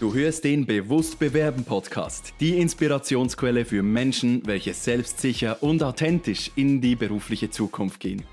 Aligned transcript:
Du 0.00 0.14
hörst 0.14 0.44
den 0.44 0.64
Bewusst 0.64 1.18
Bewerben 1.18 1.62
Podcast, 1.62 2.32
die 2.40 2.58
Inspirationsquelle 2.58 3.66
für 3.66 3.82
Menschen, 3.82 4.40
welche 4.46 4.72
selbstsicher 4.72 5.62
und 5.62 5.82
authentisch 5.82 6.50
in 6.56 6.80
die 6.80 6.96
berufliche 6.96 7.50
Zukunft 7.50 8.00
gehen. 8.00 8.24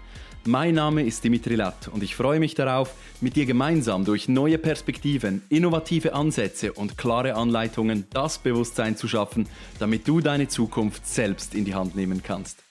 Mein 0.45 0.75
Name 0.75 1.03
ist 1.03 1.25
Dimitri 1.25 1.55
Latt 1.55 1.89
und 1.89 2.03
ich 2.03 2.15
freue 2.15 2.39
mich 2.39 2.55
darauf, 2.55 2.95
mit 3.19 3.35
dir 3.35 3.45
gemeinsam 3.45 4.05
durch 4.05 4.29
neue 4.29 4.57
Perspektiven, 4.57 5.41
innovative 5.49 6.13
Ansätze 6.13 6.71
und 6.71 6.97
klare 6.97 7.35
Anleitungen 7.35 8.05
das 8.11 8.39
Bewusstsein 8.39 8.95
zu 8.95 9.09
schaffen, 9.09 9.49
damit 9.77 10.07
du 10.07 10.21
deine 10.21 10.47
Zukunft 10.47 11.05
selbst 11.05 11.53
in 11.53 11.65
die 11.65 11.75
Hand 11.75 11.97
nehmen 11.97 12.23
kannst. 12.23 12.63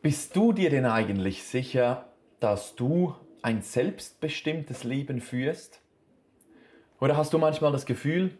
Bist 0.00 0.34
du 0.34 0.54
dir 0.54 0.70
denn 0.70 0.86
eigentlich 0.86 1.42
sicher, 1.42 2.10
dass 2.40 2.74
du 2.74 3.14
ein 3.42 3.60
selbstbestimmtes 3.60 4.84
Leben 4.84 5.20
führst? 5.20 5.82
Oder 7.00 7.16
hast 7.16 7.32
du 7.32 7.38
manchmal 7.38 7.72
das 7.72 7.86
Gefühl, 7.86 8.32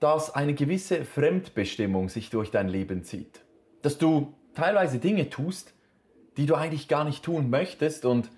dass 0.00 0.34
eine 0.34 0.54
gewisse 0.54 1.04
Fremdbestimmung 1.04 2.08
sich 2.08 2.30
durch 2.30 2.50
dein 2.50 2.68
Leben 2.68 3.04
zieht? 3.04 3.42
Dass 3.82 3.96
du 3.96 4.34
teilweise 4.54 4.98
Dinge 4.98 5.30
tust, 5.30 5.72
die 6.36 6.46
du 6.46 6.54
eigentlich 6.54 6.88
gar 6.88 7.04
nicht 7.04 7.24
tun 7.24 7.48
möchtest 7.48 8.04
und 8.04 8.30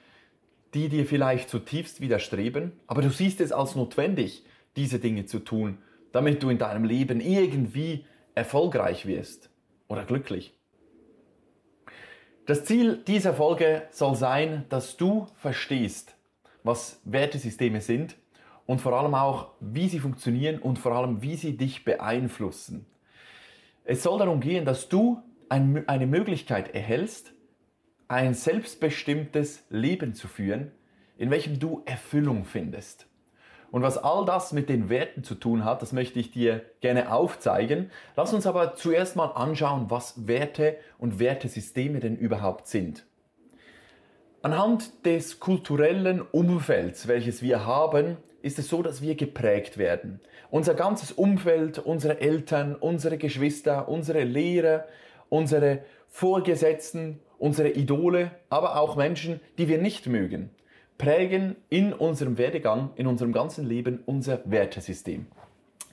die 0.74 0.88
dir 0.88 1.06
vielleicht 1.06 1.48
zutiefst 1.48 2.00
widerstreben, 2.00 2.72
aber 2.86 3.02
du 3.02 3.10
siehst 3.10 3.40
es 3.40 3.52
als 3.52 3.74
notwendig, 3.74 4.44
diese 4.76 4.98
Dinge 4.98 5.26
zu 5.26 5.38
tun, 5.38 5.78
damit 6.12 6.42
du 6.42 6.50
in 6.50 6.58
deinem 6.58 6.84
Leben 6.84 7.20
irgendwie 7.20 8.06
erfolgreich 8.34 9.06
wirst 9.06 9.50
oder 9.88 10.04
glücklich. 10.04 10.54
Das 12.46 12.64
Ziel 12.64 13.02
dieser 13.06 13.34
Folge 13.34 13.82
soll 13.90 14.16
sein, 14.16 14.64
dass 14.68 14.96
du 14.96 15.26
verstehst, 15.36 16.16
was 16.64 17.00
Wertesysteme 17.04 17.80
sind 17.80 18.16
und 18.66 18.80
vor 18.80 18.92
allem 18.92 19.14
auch, 19.14 19.52
wie 19.60 19.88
sie 19.88 19.98
funktionieren 19.98 20.58
und 20.58 20.78
vor 20.78 20.92
allem, 20.92 21.22
wie 21.22 21.36
sie 21.36 21.56
dich 21.56 21.84
beeinflussen. 21.84 22.86
Es 23.84 24.02
soll 24.02 24.18
darum 24.18 24.40
gehen, 24.40 24.64
dass 24.64 24.88
du 24.88 25.22
eine 25.48 26.06
Möglichkeit 26.06 26.74
erhältst, 26.74 27.34
ein 28.08 28.34
selbstbestimmtes 28.34 29.64
Leben 29.70 30.14
zu 30.14 30.28
führen, 30.28 30.70
in 31.18 31.30
welchem 31.30 31.58
du 31.58 31.82
Erfüllung 31.84 32.44
findest. 32.44 33.06
Und 33.70 33.82
was 33.82 33.96
all 33.96 34.26
das 34.26 34.52
mit 34.52 34.68
den 34.68 34.90
Werten 34.90 35.24
zu 35.24 35.34
tun 35.34 35.64
hat, 35.64 35.80
das 35.80 35.92
möchte 35.92 36.20
ich 36.20 36.30
dir 36.30 36.62
gerne 36.80 37.10
aufzeigen. 37.10 37.90
Lass 38.16 38.34
uns 38.34 38.46
aber 38.46 38.74
zuerst 38.74 39.16
mal 39.16 39.28
anschauen, 39.28 39.86
was 39.88 40.26
Werte 40.26 40.76
und 40.98 41.18
Wertesysteme 41.18 41.98
denn 41.98 42.16
überhaupt 42.16 42.66
sind. 42.66 43.06
Anhand 44.44 45.06
des 45.06 45.38
kulturellen 45.38 46.20
Umfelds, 46.20 47.06
welches 47.06 47.42
wir 47.42 47.64
haben, 47.64 48.16
ist 48.42 48.58
es 48.58 48.68
so, 48.68 48.82
dass 48.82 49.00
wir 49.00 49.14
geprägt 49.14 49.78
werden. 49.78 50.18
Unser 50.50 50.74
ganzes 50.74 51.12
Umfeld, 51.12 51.78
unsere 51.78 52.20
Eltern, 52.20 52.74
unsere 52.74 53.18
Geschwister, 53.18 53.88
unsere 53.88 54.24
Lehrer, 54.24 54.86
unsere 55.28 55.84
Vorgesetzten, 56.08 57.20
unsere 57.38 57.70
Idole, 57.70 58.32
aber 58.50 58.80
auch 58.80 58.96
Menschen, 58.96 59.38
die 59.58 59.68
wir 59.68 59.78
nicht 59.78 60.08
mögen, 60.08 60.50
prägen 60.98 61.54
in 61.68 61.92
unserem 61.92 62.36
Werdegang, 62.36 62.90
in 62.96 63.06
unserem 63.06 63.32
ganzen 63.32 63.64
Leben 63.64 64.02
unser 64.06 64.40
Wertesystem. 64.44 65.26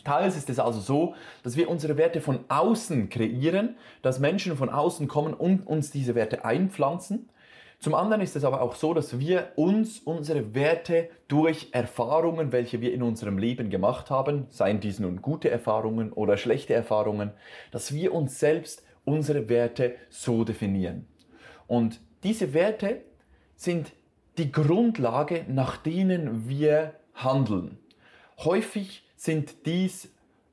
Teils 0.03 0.35
ist 0.35 0.49
es 0.49 0.57
also 0.57 0.79
so, 0.79 1.13
dass 1.43 1.55
wir 1.55 1.69
unsere 1.69 1.97
Werte 1.97 2.19
von 2.19 2.39
außen 2.47 3.09
kreieren, 3.09 3.75
dass 4.01 4.17
Menschen 4.17 4.57
von 4.57 4.69
außen 4.69 5.07
kommen 5.07 5.35
und 5.35 5.67
uns 5.67 5.91
diese 5.91 6.15
Werte 6.15 6.45
einpflanzen. 6.45 7.29
Zum 7.79 7.95
anderen 7.95 8.21
ist 8.21 8.35
es 8.35 8.43
aber 8.43 8.61
auch 8.61 8.75
so, 8.75 8.93
dass 8.93 9.19
wir 9.19 9.53
uns 9.55 9.99
unsere 9.99 10.53
Werte 10.53 11.09
durch 11.29 11.69
Erfahrungen, 11.71 12.51
welche 12.51 12.81
wir 12.81 12.93
in 12.93 13.01
unserem 13.01 13.37
Leben 13.37 13.69
gemacht 13.69 14.09
haben, 14.09 14.47
seien 14.49 14.81
dies 14.81 14.99
nun 14.99 15.21
gute 15.21 15.49
Erfahrungen 15.49 16.11
oder 16.11 16.35
schlechte 16.35 16.73
Erfahrungen, 16.73 17.31
dass 17.71 17.93
wir 17.93 18.13
uns 18.13 18.37
selbst 18.37 18.83
unsere 19.05 19.47
Werte 19.47 19.95
so 20.09 20.43
definieren. 20.43 21.07
Und 21.67 22.01
diese 22.23 22.53
Werte 22.53 23.01
sind 23.55 23.93
die 24.37 24.51
Grundlage, 24.51 25.45
nach 25.47 25.77
denen 25.77 26.49
wir 26.49 26.95
handeln. 27.13 27.77
Häufig 28.39 29.03
sind 29.15 29.65
dies 29.65 30.09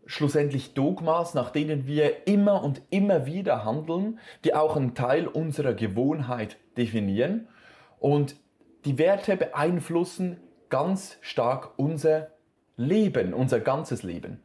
schlussendlich 0.07 0.75
Dogmas, 0.75 1.35
nach 1.35 1.51
denen 1.51 1.87
wir 1.87 2.27
immer 2.27 2.63
und 2.63 2.81
immer 2.91 3.27
wieder 3.27 3.65
handeln, 3.65 4.19
die 4.45 4.55
auch 4.55 4.77
einen 4.77 4.95
Teil 4.95 5.27
unserer 5.27 5.75
Gewohnheit 5.75 6.57
definieren. 6.77 7.49
Und 7.99 8.37
die 8.85 8.99
Werte 8.99 9.37
beeinflussen 9.37 10.39
ganz 10.69 11.19
stark 11.21 11.71
unser 11.77 12.29
Leben, 12.77 13.35
unser 13.35 13.61
ganzes 13.61 14.03
Leben. 14.03 14.41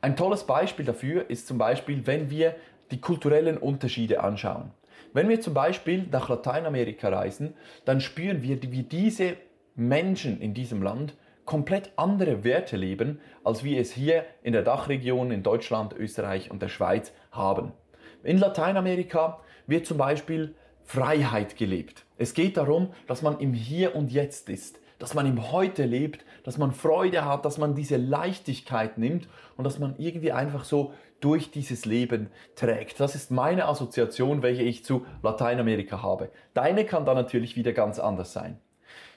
Ein 0.00 0.16
tolles 0.16 0.44
Beispiel 0.44 0.84
dafür 0.84 1.30
ist 1.30 1.46
zum 1.46 1.58
Beispiel, 1.58 2.06
wenn 2.06 2.30
wir 2.30 2.54
die 2.90 3.00
kulturellen 3.00 3.56
Unterschiede 3.56 4.22
anschauen. 4.22 4.70
Wenn 5.12 5.28
wir 5.28 5.40
zum 5.40 5.54
Beispiel 5.54 6.06
nach 6.10 6.28
Lateinamerika 6.28 7.08
reisen, 7.08 7.54
dann 7.84 8.00
spüren 8.00 8.42
wir, 8.42 8.62
wie 8.62 8.82
diese 8.82 9.36
Menschen 9.74 10.40
in 10.40 10.54
diesem 10.54 10.82
Land 10.82 11.14
komplett 11.44 11.92
andere 11.96 12.44
Werte 12.44 12.76
leben, 12.76 13.20
als 13.44 13.64
wir 13.64 13.80
es 13.80 13.92
hier 13.92 14.24
in 14.42 14.52
der 14.52 14.62
Dachregion 14.62 15.30
in 15.30 15.42
Deutschland, 15.42 15.92
Österreich 15.94 16.50
und 16.50 16.62
der 16.62 16.68
Schweiz 16.68 17.12
haben. 17.30 17.72
In 18.22 18.38
Lateinamerika 18.38 19.40
wird 19.66 19.86
zum 19.86 19.98
Beispiel 19.98 20.54
Freiheit 20.84 21.56
gelebt. 21.56 22.04
Es 22.18 22.34
geht 22.34 22.56
darum, 22.56 22.92
dass 23.06 23.22
man 23.22 23.38
im 23.38 23.52
Hier 23.52 23.96
und 23.96 24.12
Jetzt 24.12 24.48
ist, 24.48 24.78
dass 24.98 25.14
man 25.14 25.26
im 25.26 25.50
Heute 25.50 25.84
lebt, 25.84 26.24
dass 26.44 26.58
man 26.58 26.72
Freude 26.72 27.24
hat, 27.24 27.44
dass 27.44 27.58
man 27.58 27.74
diese 27.74 27.96
Leichtigkeit 27.96 28.98
nimmt 28.98 29.28
und 29.56 29.64
dass 29.64 29.78
man 29.78 29.96
irgendwie 29.98 30.32
einfach 30.32 30.64
so 30.64 30.92
durch 31.20 31.50
dieses 31.50 31.84
Leben 31.84 32.30
trägt. 32.56 33.00
Das 33.00 33.14
ist 33.14 33.30
meine 33.30 33.66
Assoziation, 33.66 34.42
welche 34.42 34.62
ich 34.62 34.84
zu 34.84 35.06
Lateinamerika 35.22 36.02
habe. 36.02 36.30
Deine 36.54 36.84
kann 36.84 37.04
da 37.04 37.14
natürlich 37.14 37.56
wieder 37.56 37.72
ganz 37.72 37.98
anders 37.98 38.32
sein. 38.32 38.58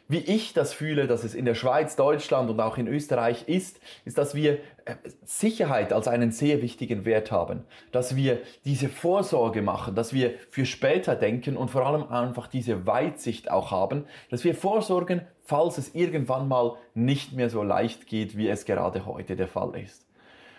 Wie 0.08 0.20
ich 0.20 0.54
das 0.54 0.72
fühle, 0.72 1.08
dass 1.08 1.24
es 1.24 1.34
in 1.34 1.46
der 1.46 1.56
Schweiz, 1.56 1.96
Deutschland 1.96 2.52
und 2.52 2.60
auch 2.60 2.78
in 2.78 2.88
Österreich 2.88 3.48
ist, 3.48 3.80
ist, 4.06 4.20
dass 4.20 4.36
wir 4.36 4.60
äh, 4.86 4.96
Sicherheit 5.24 5.92
als 5.94 6.08
einen 6.08 6.32
sehr 6.32 6.62
wichtigen 6.62 7.06
Wert 7.06 7.32
haben, 7.32 7.64
dass 7.92 8.16
wir 8.16 8.40
diese 8.66 8.88
Vorsorge 8.88 9.64
machen, 9.64 9.96
dass 9.96 10.14
wir 10.14 10.36
für 10.52 10.68
später 10.68 11.16
denken 11.16 11.58
und 11.58 11.72
vor 11.72 11.88
allem 11.88 12.04
einfach 12.04 12.46
diese 12.48 12.86
Weitsicht 12.86 13.50
auch 13.50 13.72
haben, 13.72 14.06
dass 14.30 14.44
wir 14.44 14.54
vorsorgen, 14.54 15.22
falls 15.44 15.80
es 15.80 15.96
irgendwann 15.96 16.48
mal 16.48 16.76
nicht 16.94 17.34
mehr 17.34 17.50
so 17.50 17.64
leicht 17.64 18.06
geht, 18.06 18.38
wie 18.38 18.48
es 18.48 18.66
gerade 18.66 19.08
heute 19.08 19.36
der 19.36 19.48
Fall 19.48 19.76
ist. 19.76 20.06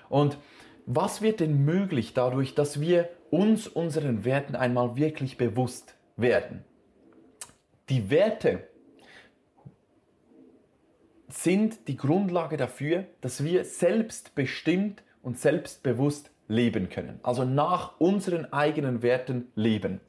Und 0.08 0.38
was 0.86 1.22
wird 1.22 1.38
denn 1.38 1.64
möglich 1.64 2.14
dadurch, 2.14 2.54
dass 2.56 2.80
wir 2.80 3.08
uns 3.30 3.68
unseren 3.68 4.24
Werten 4.24 4.56
einmal 4.56 4.96
wirklich 4.96 5.36
bewusst 5.36 5.94
werden? 6.16 6.64
Die 7.88 8.10
Werte, 8.10 8.66
sind 11.28 11.88
die 11.88 11.96
Grundlage 11.96 12.56
dafür, 12.56 13.04
dass 13.20 13.42
wir 13.44 13.64
selbstbestimmt 13.64 15.02
und 15.22 15.38
selbstbewusst 15.38 16.30
leben 16.48 16.88
können. 16.88 17.18
Also 17.22 17.44
nach 17.44 17.98
unseren 17.98 18.52
eigenen 18.52 19.02
Werten 19.02 19.50
leben. 19.54 20.00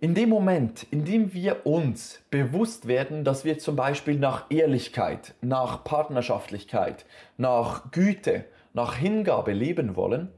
In 0.00 0.14
dem 0.14 0.28
Moment, 0.28 0.86
in 0.90 1.04
dem 1.04 1.32
wir 1.32 1.66
uns 1.66 2.20
bewusst 2.30 2.86
werden, 2.88 3.24
dass 3.24 3.44
wir 3.44 3.58
zum 3.58 3.76
Beispiel 3.76 4.18
nach 4.18 4.50
Ehrlichkeit, 4.50 5.34
nach 5.40 5.84
Partnerschaftlichkeit, 5.84 7.06
nach 7.38 7.90
Güte, 7.90 8.44
nach 8.74 8.96
Hingabe 8.96 9.52
leben 9.52 9.96
wollen, 9.96 10.28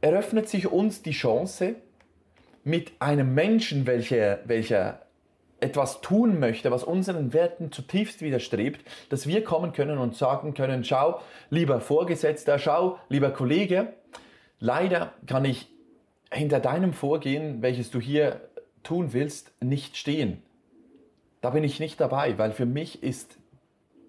eröffnet 0.00 0.48
sich 0.48 0.66
uns 0.66 1.02
die 1.02 1.12
Chance, 1.12 1.76
mit 2.64 2.92
einem 3.00 3.34
Menschen, 3.34 3.86
welcher, 3.86 4.40
welcher 4.44 5.01
etwas 5.62 6.00
tun 6.00 6.40
möchte, 6.40 6.70
was 6.70 6.84
unseren 6.84 7.32
Werten 7.32 7.70
zutiefst 7.72 8.20
widerstrebt, 8.20 8.80
dass 9.08 9.26
wir 9.26 9.44
kommen 9.44 9.72
können 9.72 9.98
und 9.98 10.16
sagen 10.16 10.54
können, 10.54 10.84
schau, 10.84 11.20
lieber 11.50 11.80
Vorgesetzter, 11.80 12.58
schau, 12.58 12.98
lieber 13.08 13.30
Kollege, 13.30 13.92
leider 14.58 15.12
kann 15.26 15.44
ich 15.44 15.68
hinter 16.32 16.60
deinem 16.60 16.92
Vorgehen, 16.92 17.62
welches 17.62 17.90
du 17.90 18.00
hier 18.00 18.40
tun 18.82 19.12
willst, 19.12 19.52
nicht 19.62 19.96
stehen. 19.96 20.42
Da 21.40 21.50
bin 21.50 21.64
ich 21.64 21.80
nicht 21.80 22.00
dabei, 22.00 22.38
weil 22.38 22.52
für 22.52 22.66
mich 22.66 23.02
ist 23.02 23.38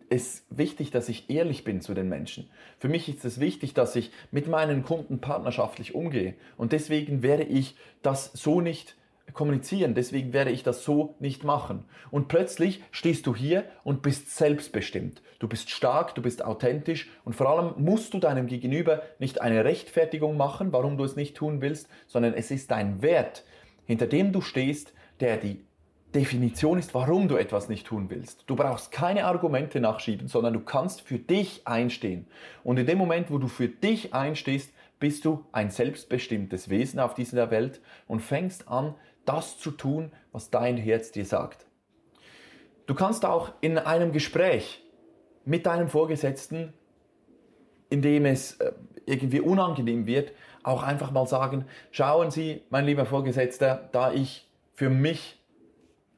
es 0.09 0.45
wichtig, 0.49 0.91
dass 0.91 1.09
ich 1.09 1.29
ehrlich 1.29 1.63
bin 1.63 1.81
zu 1.81 1.93
den 1.93 2.07
Menschen. 2.07 2.49
Für 2.77 2.87
mich 2.87 3.09
ist 3.09 3.25
es 3.25 3.39
wichtig, 3.39 3.73
dass 3.73 3.95
ich 3.95 4.11
mit 4.31 4.47
meinen 4.47 4.83
Kunden 4.83 5.19
partnerschaftlich 5.19 5.95
umgehe. 5.95 6.35
Und 6.57 6.71
deswegen 6.71 7.23
werde 7.23 7.43
ich 7.43 7.75
das 8.01 8.31
so 8.33 8.61
nicht 8.61 8.95
kommunizieren, 9.31 9.95
deswegen 9.95 10.33
werde 10.33 10.51
ich 10.51 10.63
das 10.63 10.83
so 10.83 11.15
nicht 11.19 11.43
machen. 11.43 11.85
Und 12.11 12.27
plötzlich 12.27 12.83
stehst 12.91 13.25
du 13.25 13.35
hier 13.35 13.63
und 13.83 14.01
bist 14.01 14.35
selbstbestimmt. 14.35 15.21
Du 15.39 15.47
bist 15.47 15.69
stark, 15.69 16.13
du 16.15 16.21
bist 16.21 16.43
authentisch 16.43 17.09
und 17.23 17.33
vor 17.33 17.49
allem 17.49 17.73
musst 17.83 18.13
du 18.13 18.19
deinem 18.19 18.47
Gegenüber 18.47 19.01
nicht 19.19 19.41
eine 19.41 19.65
Rechtfertigung 19.65 20.37
machen, 20.37 20.71
warum 20.73 20.97
du 20.97 21.03
es 21.03 21.15
nicht 21.15 21.35
tun 21.35 21.61
willst, 21.61 21.87
sondern 22.07 22.33
es 22.33 22.51
ist 22.51 22.69
dein 22.71 23.01
Wert, 23.01 23.43
hinter 23.85 24.07
dem 24.07 24.31
du 24.31 24.41
stehst, 24.41 24.93
der 25.19 25.37
die 25.37 25.65
Definition 26.13 26.77
ist, 26.77 26.93
warum 26.93 27.27
du 27.27 27.37
etwas 27.37 27.69
nicht 27.69 27.87
tun 27.87 28.09
willst. 28.09 28.43
Du 28.45 28.55
brauchst 28.55 28.91
keine 28.91 29.25
Argumente 29.25 29.79
nachschieben, 29.79 30.27
sondern 30.27 30.53
du 30.53 30.59
kannst 30.59 31.01
für 31.01 31.17
dich 31.17 31.63
einstehen. 31.65 32.27
Und 32.63 32.77
in 32.77 32.85
dem 32.85 32.99
Moment, 32.99 33.31
wo 33.31 33.39
du 33.39 33.47
für 33.47 33.67
dich 33.67 34.13
einstehst, 34.13 34.71
bist 34.99 35.25
du 35.25 35.43
ein 35.51 35.71
selbstbestimmtes 35.71 36.69
Wesen 36.69 36.99
auf 36.99 37.15
dieser 37.15 37.51
Welt 37.51 37.81
und 38.07 38.21
fängst 38.21 38.67
an, 38.67 38.95
das 39.25 39.57
zu 39.57 39.71
tun, 39.71 40.11
was 40.31 40.49
dein 40.49 40.77
Herz 40.77 41.11
dir 41.11 41.25
sagt. 41.25 41.65
Du 42.85 42.95
kannst 42.95 43.25
auch 43.25 43.53
in 43.61 43.77
einem 43.77 44.11
Gespräch 44.11 44.83
mit 45.45 45.65
deinem 45.65 45.87
Vorgesetzten, 45.87 46.73
in 47.89 48.01
dem 48.01 48.25
es 48.25 48.59
äh, 48.59 48.73
irgendwie 49.05 49.39
unangenehm 49.39 50.05
wird, 50.05 50.31
auch 50.63 50.83
einfach 50.83 51.11
mal 51.11 51.27
sagen, 51.27 51.65
schauen 51.91 52.31
Sie, 52.31 52.61
mein 52.69 52.85
lieber 52.85 53.05
Vorgesetzter, 53.05 53.89
da 53.91 54.11
ich 54.11 54.49
für 54.73 54.89
mich 54.89 55.39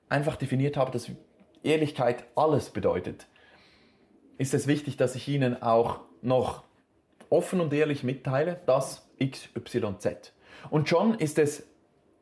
einfach 0.10 0.36
definiert 0.36 0.78
habe, 0.78 0.92
dass 0.92 1.12
Ehrlichkeit 1.64 2.26
alles 2.36 2.70
bedeutet, 2.70 3.28
ist 4.38 4.54
es 4.54 4.68
wichtig, 4.68 4.98
dass 4.98 5.16
ich 5.16 5.28
Ihnen 5.28 5.62
auch 5.62 6.02
noch 6.22 6.64
offen 7.30 7.60
und 7.60 7.74
ehrlich 7.74 8.04
mitteile, 8.04 8.62
dass 8.66 9.10
XYZ. 9.20 10.34
Und 10.70 10.90
schon 10.90 11.16
ist 11.16 11.40
es 11.40 11.68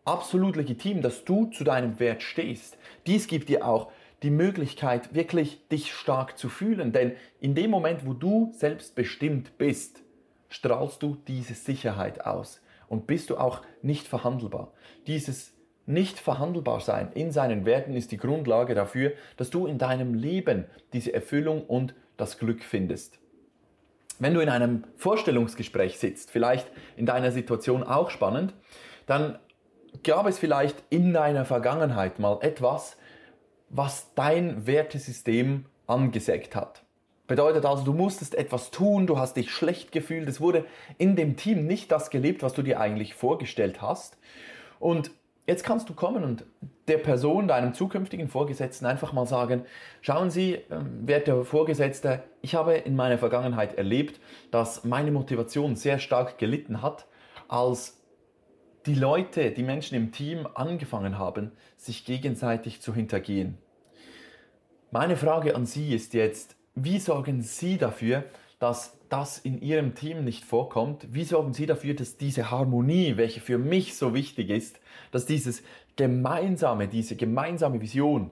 absolut 0.06 0.56
legitim, 0.56 1.02
dass 1.02 1.26
du 1.26 1.46
zu 1.46 1.64
deinem 1.64 2.00
Wert 2.00 2.24
stehst. 2.24 2.78
Dies 3.08 3.28
gibt 3.28 3.50
dir 3.50 3.66
auch 3.66 3.92
die 4.24 4.32
Möglichkeit, 4.32 5.14
wirklich 5.14 5.68
dich 5.68 5.94
stark 5.94 6.38
zu 6.38 6.50
fühlen. 6.50 6.92
Denn 6.92 7.14
in 7.40 7.56
dem 7.56 7.70
Moment, 7.70 8.06
wo 8.06 8.14
du 8.14 8.52
selbstbestimmt 8.56 9.58
bist, 9.58 10.02
strahlst 10.50 11.04
du 11.04 11.18
diese 11.28 11.54
Sicherheit 11.54 12.26
aus 12.26 12.62
und 12.88 13.08
bist 13.08 13.30
du 13.30 13.38
auch 13.38 13.62
nicht 13.82 14.08
verhandelbar. 14.08 14.72
Dieses 15.08 15.54
nicht 15.86 16.20
verhandelbar 16.20 16.80
sein 16.80 17.12
in 17.14 17.32
seinen 17.32 17.66
Werten 17.66 17.96
ist 17.96 18.12
die 18.12 18.18
Grundlage 18.18 18.74
dafür, 18.74 19.12
dass 19.36 19.50
du 19.50 19.66
in 19.68 19.78
deinem 19.78 20.14
Leben 20.14 20.66
diese 20.94 21.14
Erfüllung 21.14 21.66
und 21.66 21.94
das 22.16 22.40
Glück 22.40 22.64
findest. 22.64 23.20
Wenn 24.20 24.34
du 24.34 24.40
in 24.40 24.50
einem 24.50 24.84
Vorstellungsgespräch 24.96 25.98
sitzt, 25.98 26.32
vielleicht 26.32 26.72
in 26.96 27.06
deiner 27.06 27.32
Situation 27.32 27.84
auch 27.84 28.10
spannend, 28.10 28.54
dann 29.06 29.40
gab 30.04 30.28
es 30.28 30.40
vielleicht 30.40 30.84
in 30.90 31.14
deiner 31.14 31.46
Vergangenheit 31.46 32.20
mal 32.20 32.40
etwas, 32.42 32.98
was 33.70 34.14
dein 34.16 34.66
Wertesystem 34.66 35.66
angesägt 35.88 36.56
hat. 36.56 36.84
Bedeutet 37.28 37.66
also, 37.66 37.84
du 37.84 37.94
musstest 37.94 38.36
etwas 38.36 38.70
tun, 38.70 39.08
du 39.08 39.18
hast 39.18 39.38
dich 39.38 39.52
schlecht 39.52 39.92
gefühlt, 39.92 40.28
es 40.28 40.42
wurde 40.42 40.66
in 40.98 41.16
dem 41.16 41.38
Team 41.38 41.66
nicht 41.66 41.92
das 41.92 42.10
gelebt, 42.10 42.44
was 42.44 42.54
du 42.54 42.62
dir 42.62 42.80
eigentlich 42.80 43.14
vorgestellt 43.14 43.82
hast. 43.82 44.18
Und 44.80 45.12
jetzt 45.48 45.64
kannst 45.64 45.88
du 45.90 45.94
kommen 45.94 46.24
und 46.24 46.46
der 46.90 46.98
Person, 46.98 47.48
deinem 47.48 47.74
zukünftigen 47.74 48.28
Vorgesetzten 48.28 48.86
einfach 48.86 49.14
mal 49.14 49.26
sagen, 49.26 49.66
schauen 50.02 50.32
Sie, 50.32 50.60
ähm, 50.70 51.08
werter 51.08 51.46
Vorgesetzter, 51.46 52.24
ich 52.42 52.56
habe 52.56 52.74
in 52.74 52.96
meiner 52.96 53.18
Vergangenheit 53.18 53.76
erlebt, 53.76 54.20
dass 54.52 54.84
meine 54.84 55.12
Motivation 55.12 55.78
sehr 55.78 56.00
stark 56.00 56.38
gelitten 56.38 56.82
hat, 56.82 57.06
als 57.48 58.03
die 58.86 58.96
Leute, 58.96 59.52
die 59.52 59.64
Menschen 59.64 59.96
im 59.96 60.12
Team 60.12 60.48
angefangen 60.54 61.18
haben, 61.18 61.52
sich 61.78 62.06
gegenseitig 62.06 62.82
zu 62.82 62.94
hintergehen. 62.94 63.58
Meine 64.92 65.16
Frage 65.16 65.56
an 65.56 65.66
Sie 65.66 65.94
ist 65.94 66.14
jetzt, 66.14 66.56
wie 66.76 67.00
sorgen 67.00 67.42
Sie 67.42 67.78
dafür, 67.78 68.26
dass 68.60 68.98
das 69.10 69.38
in 69.40 69.62
Ihrem 69.62 69.96
Team 69.96 70.24
nicht 70.24 70.44
vorkommt? 70.44 71.08
Wie 71.14 71.24
sorgen 71.24 71.54
Sie 71.54 71.66
dafür, 71.66 71.94
dass 71.94 72.18
diese 72.18 72.52
Harmonie, 72.52 73.18
welche 73.18 73.42
für 73.42 73.58
mich 73.58 73.96
so 73.96 74.14
wichtig 74.14 74.50
ist, 74.50 74.80
dass 75.12 75.26
dieses 75.26 75.64
gemeinsame, 75.96 76.88
diese 76.88 77.16
gemeinsame 77.16 77.82
Vision, 77.82 78.32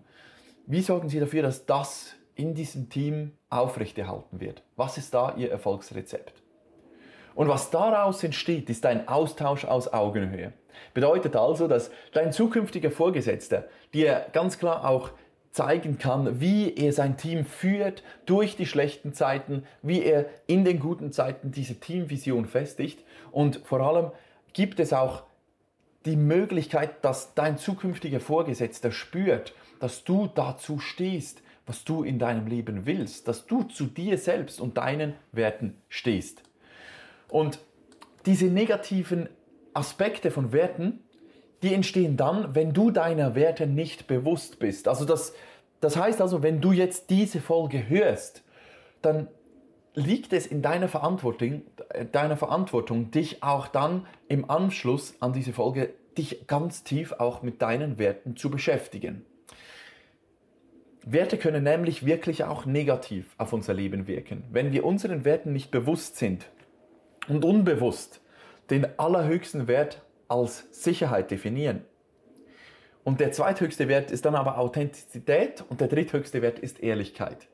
wie 0.68 0.82
sorgen 0.82 1.10
Sie 1.10 1.20
dafür, 1.20 1.44
dass 1.44 1.66
das 1.66 2.16
in 2.36 2.54
diesem 2.56 2.90
Team 2.90 3.34
aufrechterhalten 3.50 4.40
wird? 4.40 4.64
Was 4.76 4.98
ist 4.98 5.14
da 5.14 5.36
Ihr 5.36 5.52
Erfolgsrezept? 5.52 6.41
Und 7.36 7.48
was 7.48 7.70
daraus 7.70 8.24
entsteht, 8.24 8.70
ist 8.70 8.86
ein 8.86 9.08
Austausch 9.08 9.66
aus 9.66 9.92
Augenhöhe. 9.92 10.54
Bedeutet 10.94 11.36
also, 11.36 11.68
dass 11.68 11.92
dein 12.14 12.32
zukünftiger 12.32 12.92
Vorgesetzter 12.92 13.66
dir 13.94 14.26
ganz 14.34 14.58
klar 14.60 14.88
auch 14.88 15.12
zeigen 15.52 15.98
kann, 15.98 16.40
wie 16.40 16.74
er 16.74 16.94
sein 16.94 17.18
Team 17.18 17.46
führt 17.46 18.04
durch 18.26 18.56
die 18.56 18.66
schlechten 18.66 19.14
Zeiten, 19.14 19.64
wie 19.82 20.02
er 20.02 20.26
in 20.48 20.64
den 20.64 20.80
guten 20.80 21.12
Zeiten 21.12 21.52
diese 21.52 21.76
Teamvision 21.76 22.46
festigt 22.46 23.04
und 23.32 23.62
vor 23.66 23.82
allem 23.82 24.12
gibt 24.54 24.80
es 24.80 24.94
auch 24.94 25.24
die 26.06 26.16
Möglichkeit, 26.16 27.04
dass 27.04 27.34
dein 27.36 27.58
zukünftiger 27.58 28.20
Vorgesetzter 28.20 28.92
spürt, 28.92 29.54
dass 29.80 30.04
du 30.04 30.28
dazu 30.34 30.80
stehst, 30.80 31.42
was 31.66 31.84
du 31.84 32.04
in 32.04 32.18
deinem 32.18 32.48
Leben 32.48 32.86
willst, 32.86 33.28
dass 33.28 33.46
du 33.46 33.64
zu 33.64 33.86
dir 33.86 34.18
selbst 34.18 34.60
und 34.60 34.78
deinen 34.78 35.14
Werten 35.32 35.78
stehst. 35.90 36.42
Und 37.32 37.60
diese 38.26 38.46
negativen 38.46 39.30
Aspekte 39.74 40.30
von 40.30 40.52
Werten, 40.52 41.00
die 41.64 41.74
entstehen 41.74 42.18
dann, 42.18 42.54
wenn 42.54 42.74
du 42.74 42.92
deiner 42.92 43.36
Werte 43.36 43.66
nicht 43.66 44.06
bewusst 44.06 44.60
bist. 44.60 44.88
Also 44.88 45.06
das, 45.06 45.34
das 45.80 45.96
heißt 45.96 46.22
also, 46.22 46.44
wenn 46.44 46.60
du 46.60 46.74
jetzt 46.74 47.10
diese 47.10 47.40
Folge 47.40 47.88
hörst, 47.88 48.44
dann 49.02 49.28
liegt 49.94 50.34
es 50.34 50.46
in 50.46 50.62
deiner 50.62 50.88
Verantwortung, 50.88 51.64
deiner 52.12 52.38
Verantwortung, 52.38 53.12
dich 53.12 53.42
auch 53.44 53.68
dann 53.68 54.06
im 54.28 54.50
Anschluss 54.50 55.16
an 55.20 55.34
diese 55.34 55.54
Folge, 55.54 55.94
dich 56.18 56.48
ganz 56.48 56.84
tief 56.84 57.14
auch 57.14 57.42
mit 57.42 57.62
deinen 57.62 57.98
Werten 57.98 58.36
zu 58.36 58.52
beschäftigen. 58.52 59.26
Werte 61.04 61.38
können 61.38 61.64
nämlich 61.64 62.06
wirklich 62.06 62.44
auch 62.44 62.66
negativ 62.66 63.34
auf 63.38 63.54
unser 63.54 63.74
Leben 63.74 64.08
wirken. 64.08 64.44
Wenn 64.52 64.72
wir 64.72 64.86
unseren 64.86 65.26
Werten 65.26 65.54
nicht 65.54 65.72
bewusst 65.72 66.18
sind 66.18 66.46
und 67.28 67.46
unbewusst 67.46 68.22
den 68.70 68.88
allerhöchsten 68.98 69.68
Wert 69.68 70.02
als 70.28 70.68
Sicherheit 70.72 71.30
definieren. 71.30 71.86
Und 73.04 73.20
der 73.20 73.32
zweithöchste 73.32 73.88
Wert 73.88 74.12
ist 74.12 74.26
dann 74.26 74.36
aber 74.36 74.58
Authentizität 74.58 75.64
und 75.70 75.82
der 75.82 75.88
dritthöchste 75.88 76.42
Wert 76.42 76.60
ist 76.60 76.82
Ehrlichkeit. 76.82 77.48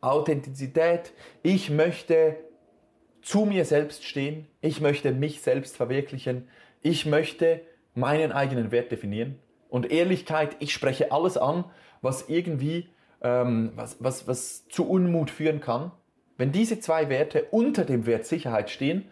Authentizität, 0.00 1.12
ich 1.42 1.70
möchte 1.70 2.36
zu 3.22 3.46
mir 3.46 3.64
selbst 3.64 4.04
stehen, 4.04 4.46
ich 4.60 4.80
möchte 4.80 5.12
mich 5.12 5.40
selbst 5.40 5.76
verwirklichen, 5.76 6.48
ich 6.82 7.06
möchte 7.06 7.62
meinen 7.94 8.30
eigenen 8.30 8.70
Wert 8.70 8.92
definieren. 8.92 9.38
Und 9.70 9.90
Ehrlichkeit, 9.90 10.56
ich 10.60 10.72
spreche 10.72 11.10
alles 11.10 11.38
an, 11.38 11.64
was 12.02 12.28
irgendwie, 12.28 12.90
ähm, 13.22 13.72
was, 13.74 13.96
was, 14.00 14.28
was 14.28 14.68
zu 14.68 14.86
Unmut 14.88 15.30
führen 15.30 15.60
kann. 15.60 15.90
Wenn 16.36 16.52
diese 16.52 16.80
zwei 16.80 17.08
Werte 17.08 17.44
unter 17.50 17.84
dem 17.84 18.06
Wert 18.06 18.26
Sicherheit 18.26 18.70
stehen, 18.70 19.06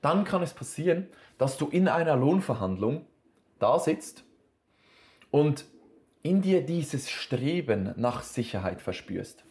dann 0.00 0.24
kann 0.24 0.42
es 0.42 0.54
passieren, 0.54 1.08
dass 1.38 1.58
du 1.58 1.68
in 1.68 1.88
einer 1.88 2.16
Lohnverhandlung 2.16 3.06
da 3.58 3.78
sitzt 3.78 4.24
und 5.30 5.64
in 6.22 6.42
dir 6.42 6.62
dieses 6.62 7.10
Streben 7.10 7.94
nach 7.96 8.22
Sicherheit 8.22 8.80
verspürst. 8.80 9.44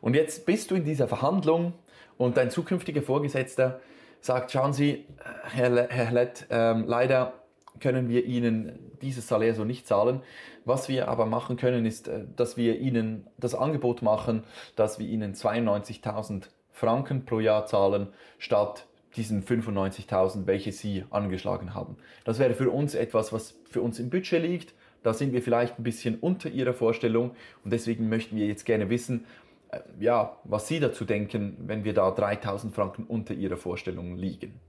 Und 0.00 0.14
jetzt 0.14 0.46
bist 0.46 0.70
du 0.70 0.74
in 0.74 0.84
dieser 0.84 1.08
Verhandlung 1.08 1.74
und 2.16 2.36
dein 2.36 2.50
zukünftiger 2.50 3.02
Vorgesetzter 3.02 3.80
sagt, 4.20 4.50
schauen 4.50 4.72
Sie, 4.72 5.06
Herr, 5.44 5.88
Herr 5.88 6.12
Lett, 6.12 6.46
ähm, 6.50 6.84
leider 6.86 7.34
können 7.80 8.08
wir 8.08 8.24
Ihnen 8.24 8.78
dieses 9.02 9.28
Salär 9.28 9.54
so 9.54 9.64
nicht 9.64 9.86
zahlen. 9.86 10.22
Was 10.64 10.88
wir 10.88 11.08
aber 11.08 11.26
machen 11.26 11.56
können, 11.56 11.86
ist, 11.86 12.08
äh, 12.08 12.24
dass 12.36 12.56
wir 12.56 12.78
Ihnen 12.78 13.26
das 13.38 13.54
Angebot 13.54 14.02
machen, 14.02 14.44
dass 14.76 14.98
wir 14.98 15.06
Ihnen 15.06 15.34
92.000 15.34 16.48
Franken 16.78 17.24
pro 17.24 17.40
Jahr 17.40 17.66
zahlen, 17.66 18.08
statt 18.38 18.86
diesen 19.16 19.42
95.000, 19.42 20.46
welche 20.46 20.70
Sie 20.70 21.04
angeschlagen 21.10 21.74
haben. 21.74 21.96
Das 22.24 22.38
wäre 22.38 22.54
für 22.54 22.70
uns 22.70 22.94
etwas, 22.94 23.32
was 23.32 23.58
für 23.68 23.82
uns 23.82 23.98
im 23.98 24.10
Budget 24.10 24.42
liegt. 24.42 24.74
Da 25.02 25.12
sind 25.12 25.32
wir 25.32 25.42
vielleicht 25.42 25.78
ein 25.78 25.82
bisschen 25.82 26.18
unter 26.18 26.48
Ihrer 26.48 26.74
Vorstellung 26.74 27.32
und 27.64 27.72
deswegen 27.72 28.08
möchten 28.08 28.36
wir 28.36 28.46
jetzt 28.46 28.64
gerne 28.64 28.90
wissen, 28.90 29.26
äh, 29.70 29.80
ja, 29.98 30.36
was 30.44 30.68
Sie 30.68 30.78
dazu 30.78 31.04
denken, 31.04 31.56
wenn 31.66 31.84
wir 31.84 31.94
da 31.94 32.08
3.000 32.10 32.70
Franken 32.70 33.04
unter 33.04 33.34
Ihrer 33.34 33.56
Vorstellung 33.56 34.16
liegen. 34.16 34.60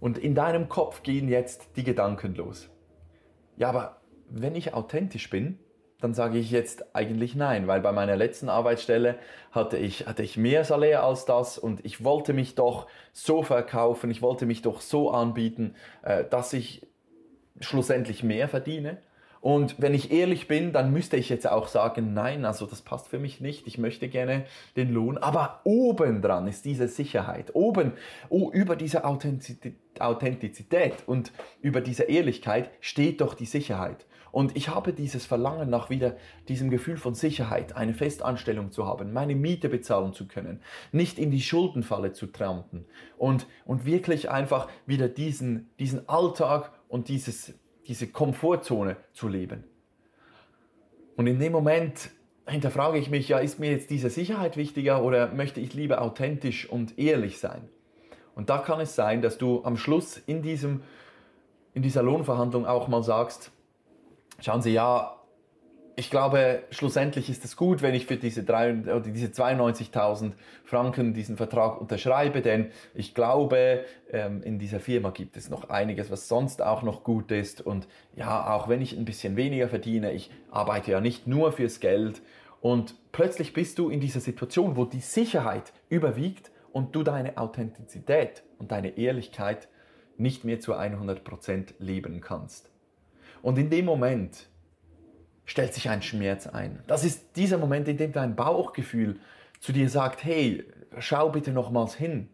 Und 0.00 0.18
in 0.18 0.34
deinem 0.34 0.68
Kopf 0.68 1.02
gehen 1.02 1.28
jetzt 1.28 1.76
die 1.76 1.84
Gedanken 1.84 2.34
los. 2.34 2.70
Ja, 3.56 3.68
aber 3.68 4.00
wenn 4.30 4.54
ich 4.54 4.74
authentisch 4.74 5.28
bin, 5.30 5.58
dann 6.00 6.14
sage 6.14 6.38
ich 6.38 6.50
jetzt 6.50 6.94
eigentlich 6.94 7.34
nein, 7.34 7.66
weil 7.66 7.80
bei 7.80 7.92
meiner 7.92 8.16
letzten 8.16 8.48
Arbeitsstelle 8.48 9.16
hatte 9.52 9.78
ich, 9.78 10.06
hatte 10.06 10.22
ich 10.22 10.36
mehr 10.36 10.64
Salär 10.64 11.02
als 11.02 11.24
das 11.24 11.56
und 11.58 11.84
ich 11.84 12.04
wollte 12.04 12.32
mich 12.32 12.54
doch 12.54 12.86
so 13.12 13.42
verkaufen, 13.42 14.10
ich 14.10 14.20
wollte 14.20 14.46
mich 14.46 14.62
doch 14.62 14.80
so 14.80 15.10
anbieten, 15.10 15.74
äh, 16.02 16.24
dass 16.24 16.52
ich 16.52 16.86
schlussendlich 17.60 18.22
mehr 18.22 18.48
verdiene. 18.48 18.98
Und 19.40 19.76
wenn 19.78 19.92
ich 19.92 20.10
ehrlich 20.10 20.48
bin, 20.48 20.72
dann 20.72 20.90
müsste 20.90 21.18
ich 21.18 21.28
jetzt 21.28 21.46
auch 21.46 21.68
sagen, 21.68 22.14
nein, 22.14 22.46
also 22.46 22.64
das 22.64 22.80
passt 22.80 23.08
für 23.08 23.18
mich 23.18 23.42
nicht, 23.42 23.66
ich 23.66 23.76
möchte 23.76 24.08
gerne 24.08 24.46
den 24.74 24.90
Lohn. 24.90 25.18
Aber 25.18 25.60
obendran 25.64 26.48
ist 26.48 26.64
diese 26.64 26.88
Sicherheit, 26.88 27.54
oben 27.54 27.92
oh, 28.30 28.50
über 28.50 28.74
diese 28.74 29.04
Authentizität 29.04 30.94
und 31.04 31.30
über 31.60 31.82
diese 31.82 32.04
Ehrlichkeit 32.04 32.70
steht 32.80 33.20
doch 33.20 33.34
die 33.34 33.44
Sicherheit. 33.44 34.06
Und 34.34 34.56
ich 34.56 34.68
habe 34.68 34.92
dieses 34.92 35.24
Verlangen 35.24 35.70
nach 35.70 35.90
wieder 35.90 36.16
diesem 36.48 36.68
Gefühl 36.68 36.96
von 36.96 37.14
Sicherheit, 37.14 37.76
eine 37.76 37.94
Festanstellung 37.94 38.72
zu 38.72 38.84
haben, 38.84 39.12
meine 39.12 39.36
Miete 39.36 39.68
bezahlen 39.68 40.12
zu 40.12 40.26
können, 40.26 40.60
nicht 40.90 41.20
in 41.20 41.30
die 41.30 41.40
Schuldenfalle 41.40 42.14
zu 42.14 42.26
trampen 42.26 42.84
und, 43.16 43.46
und 43.64 43.86
wirklich 43.86 44.32
einfach 44.32 44.66
wieder 44.86 45.06
diesen, 45.06 45.70
diesen 45.78 46.08
Alltag 46.08 46.72
und 46.88 47.06
dieses, 47.06 47.54
diese 47.86 48.08
Komfortzone 48.08 48.96
zu 49.12 49.28
leben. 49.28 49.62
Und 51.14 51.28
in 51.28 51.38
dem 51.38 51.52
Moment 51.52 52.10
hinterfrage 52.44 52.98
ich 52.98 53.10
mich, 53.10 53.28
ja, 53.28 53.38
ist 53.38 53.60
mir 53.60 53.70
jetzt 53.70 53.88
diese 53.88 54.10
Sicherheit 54.10 54.56
wichtiger 54.56 55.04
oder 55.04 55.32
möchte 55.32 55.60
ich 55.60 55.74
lieber 55.74 56.02
authentisch 56.02 56.68
und 56.68 56.98
ehrlich 56.98 57.38
sein? 57.38 57.68
Und 58.34 58.50
da 58.50 58.58
kann 58.58 58.80
es 58.80 58.96
sein, 58.96 59.22
dass 59.22 59.38
du 59.38 59.62
am 59.62 59.76
Schluss 59.76 60.16
in, 60.16 60.42
diesem, 60.42 60.82
in 61.72 61.82
dieser 61.82 62.02
Lohnverhandlung 62.02 62.66
auch 62.66 62.88
mal 62.88 63.04
sagst, 63.04 63.52
schauen 64.40 64.62
Sie, 64.62 64.72
ja, 64.72 65.14
ich 65.96 66.10
glaube, 66.10 66.64
schlussendlich 66.70 67.30
ist 67.30 67.44
es 67.44 67.56
gut, 67.56 67.80
wenn 67.82 67.94
ich 67.94 68.06
für 68.06 68.16
diese, 68.16 68.42
diese 68.42 69.26
92.000 69.28 70.32
Franken 70.64 71.14
diesen 71.14 71.36
Vertrag 71.36 71.80
unterschreibe, 71.80 72.42
denn 72.42 72.70
ich 72.94 73.14
glaube, 73.14 73.84
ähm, 74.10 74.42
in 74.42 74.58
dieser 74.58 74.80
Firma 74.80 75.10
gibt 75.10 75.36
es 75.36 75.50
noch 75.50 75.70
einiges, 75.70 76.10
was 76.10 76.26
sonst 76.26 76.62
auch 76.62 76.82
noch 76.82 77.04
gut 77.04 77.30
ist. 77.30 77.60
Und 77.60 77.86
ja, 78.16 78.52
auch 78.54 78.68
wenn 78.68 78.82
ich 78.82 78.96
ein 78.96 79.04
bisschen 79.04 79.36
weniger 79.36 79.68
verdiene, 79.68 80.12
ich 80.12 80.30
arbeite 80.50 80.90
ja 80.90 81.00
nicht 81.00 81.26
nur 81.26 81.52
fürs 81.52 81.78
Geld. 81.78 82.22
Und 82.60 82.96
plötzlich 83.12 83.52
bist 83.52 83.78
du 83.78 83.88
in 83.88 84.00
dieser 84.00 84.20
Situation, 84.20 84.76
wo 84.76 84.84
die 84.84 85.00
Sicherheit 85.00 85.72
überwiegt 85.88 86.50
und 86.72 86.96
du 86.96 87.04
deine 87.04 87.38
Authentizität 87.38 88.42
und 88.58 88.72
deine 88.72 88.98
Ehrlichkeit 88.98 89.68
nicht 90.16 90.44
mehr 90.44 90.58
zu 90.58 90.74
100% 90.74 91.74
leben 91.78 92.20
kannst. 92.20 92.73
Und 93.44 93.58
in 93.58 93.68
dem 93.68 93.84
Moment 93.84 94.48
stellt 95.44 95.74
sich 95.74 95.90
ein 95.90 96.00
Schmerz 96.00 96.46
ein. 96.46 96.82
Das 96.86 97.04
ist 97.04 97.36
dieser 97.36 97.58
Moment, 97.58 97.86
in 97.88 97.98
dem 97.98 98.10
dein 98.10 98.36
Bauchgefühl 98.36 99.20
zu 99.60 99.70
dir 99.72 99.90
sagt, 99.90 100.24
hey, 100.24 100.64
schau 100.98 101.28
bitte 101.28 101.50
nochmals 101.52 101.94
hin. 101.94 102.30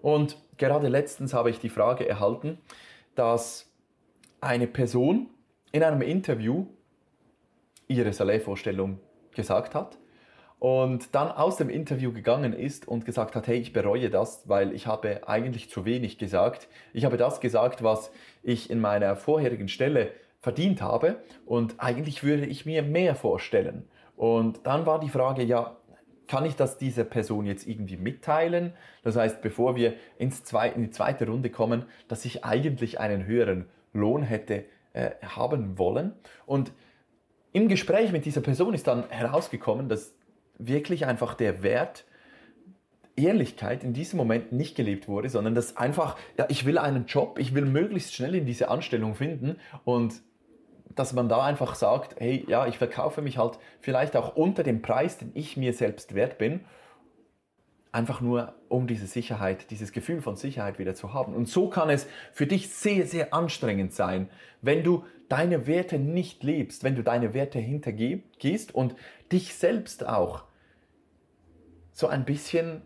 Und 0.00 0.38
gerade 0.56 0.88
letztens 0.88 1.34
habe 1.34 1.50
ich 1.50 1.58
die 1.58 1.68
Frage 1.68 2.08
erhalten, 2.08 2.56
dass 3.14 3.70
eine 4.40 4.66
Person 4.66 5.28
in 5.72 5.82
einem 5.82 6.00
Interview 6.00 6.68
ihre 7.86 8.14
Salätvorstellung 8.14 8.98
gesagt 9.34 9.74
hat 9.74 9.98
und 10.58 11.14
dann 11.14 11.30
aus 11.30 11.58
dem 11.58 11.68
Interview 11.68 12.14
gegangen 12.14 12.54
ist 12.54 12.88
und 12.88 13.04
gesagt 13.04 13.36
hat, 13.36 13.46
hey, 13.46 13.58
ich 13.58 13.74
bereue 13.74 14.08
das, 14.08 14.48
weil 14.48 14.72
ich 14.72 14.86
habe 14.86 15.28
eigentlich 15.28 15.68
zu 15.68 15.84
wenig 15.84 16.16
gesagt. 16.16 16.66
Ich 16.94 17.04
habe 17.04 17.18
das 17.18 17.40
gesagt, 17.40 17.82
was 17.82 18.10
ich 18.42 18.70
in 18.70 18.80
meiner 18.80 19.16
vorherigen 19.16 19.68
Stelle 19.68 20.12
verdient 20.40 20.82
habe 20.82 21.22
und 21.46 21.74
eigentlich 21.78 22.22
würde 22.24 22.46
ich 22.46 22.66
mir 22.66 22.82
mehr 22.82 23.14
vorstellen. 23.14 23.88
Und 24.16 24.66
dann 24.66 24.86
war 24.86 25.00
die 25.00 25.08
Frage, 25.08 25.42
ja, 25.42 25.76
kann 26.28 26.44
ich 26.44 26.54
das 26.54 26.78
dieser 26.78 27.04
Person 27.04 27.44
jetzt 27.44 27.66
irgendwie 27.66 27.96
mitteilen? 27.96 28.72
Das 29.02 29.16
heißt, 29.16 29.42
bevor 29.42 29.76
wir 29.76 29.94
ins 30.16 30.44
zwei, 30.44 30.68
in 30.68 30.82
die 30.82 30.90
zweite 30.90 31.26
Runde 31.26 31.50
kommen, 31.50 31.84
dass 32.08 32.24
ich 32.24 32.44
eigentlich 32.44 33.00
einen 33.00 33.26
höheren 33.26 33.66
Lohn 33.92 34.22
hätte 34.22 34.64
äh, 34.92 35.10
haben 35.22 35.76
wollen. 35.76 36.12
Und 36.46 36.72
im 37.52 37.68
Gespräch 37.68 38.12
mit 38.12 38.24
dieser 38.24 38.42
Person 38.42 38.74
ist 38.74 38.86
dann 38.86 39.08
herausgekommen, 39.10 39.88
dass 39.88 40.14
wirklich 40.56 41.06
einfach 41.06 41.34
der 41.34 41.62
Wert 41.62 42.04
Ehrlichkeit 43.16 43.84
in 43.84 43.92
diesem 43.92 44.16
Moment 44.16 44.52
nicht 44.52 44.76
gelebt 44.76 45.08
wurde, 45.08 45.28
sondern 45.28 45.54
dass 45.54 45.76
einfach, 45.76 46.16
ja, 46.38 46.46
ich 46.48 46.64
will 46.64 46.78
einen 46.78 47.06
Job, 47.06 47.38
ich 47.38 47.54
will 47.54 47.66
möglichst 47.66 48.14
schnell 48.14 48.34
in 48.34 48.46
diese 48.46 48.68
Anstellung 48.68 49.14
finden 49.14 49.56
und 49.84 50.22
dass 50.94 51.12
man 51.12 51.28
da 51.28 51.44
einfach 51.44 51.74
sagt, 51.74 52.16
hey, 52.18 52.44
ja, 52.48 52.66
ich 52.66 52.78
verkaufe 52.78 53.22
mich 53.22 53.38
halt 53.38 53.58
vielleicht 53.80 54.16
auch 54.16 54.36
unter 54.36 54.62
dem 54.62 54.82
Preis, 54.82 55.18
den 55.18 55.30
ich 55.34 55.56
mir 55.56 55.72
selbst 55.72 56.14
wert 56.14 56.38
bin, 56.38 56.64
einfach 57.92 58.20
nur 58.20 58.54
um 58.68 58.86
diese 58.86 59.06
Sicherheit, 59.06 59.70
dieses 59.70 59.92
Gefühl 59.92 60.20
von 60.22 60.36
Sicherheit 60.36 60.78
wieder 60.78 60.94
zu 60.94 61.12
haben. 61.12 61.34
Und 61.34 61.48
so 61.48 61.68
kann 61.68 61.90
es 61.90 62.06
für 62.32 62.46
dich 62.46 62.70
sehr, 62.70 63.06
sehr 63.06 63.34
anstrengend 63.34 63.92
sein, 63.92 64.28
wenn 64.62 64.84
du 64.84 65.04
deine 65.28 65.66
Werte 65.66 65.98
nicht 65.98 66.42
lebst, 66.42 66.84
wenn 66.84 66.96
du 66.96 67.02
deine 67.02 67.34
Werte 67.34 67.58
hintergehst 67.58 68.74
und 68.74 68.94
dich 69.32 69.54
selbst 69.54 70.06
auch 70.06 70.44
so 71.92 72.08
ein 72.08 72.24
bisschen, 72.24 72.82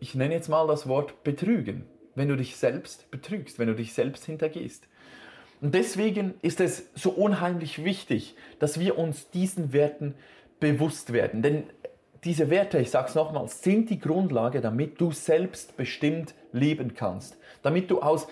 ich 0.00 0.14
nenne 0.14 0.34
jetzt 0.34 0.48
mal 0.48 0.66
das 0.66 0.88
Wort 0.88 1.22
betrügen, 1.22 1.86
wenn 2.14 2.28
du 2.28 2.36
dich 2.36 2.56
selbst 2.56 3.10
betrügst, 3.10 3.58
wenn 3.58 3.68
du 3.68 3.74
dich 3.74 3.92
selbst 3.92 4.24
hintergehst. 4.24 4.88
Und 5.60 5.74
deswegen 5.74 6.34
ist 6.42 6.60
es 6.60 6.88
so 6.94 7.10
unheimlich 7.10 7.84
wichtig, 7.84 8.34
dass 8.58 8.80
wir 8.80 8.98
uns 8.98 9.30
diesen 9.30 9.72
Werten 9.72 10.14
bewusst 10.58 11.12
werden. 11.12 11.42
Denn 11.42 11.64
diese 12.24 12.50
Werte, 12.50 12.78
ich 12.78 12.90
sage 12.90 13.08
es 13.08 13.14
nochmals, 13.14 13.62
sind 13.62 13.90
die 13.90 13.98
Grundlage, 13.98 14.60
damit 14.60 15.00
du 15.00 15.10
selbstbestimmt 15.10 16.34
leben 16.52 16.94
kannst. 16.94 17.36
Damit 17.62 17.90
du 17.90 18.00
aus 18.00 18.26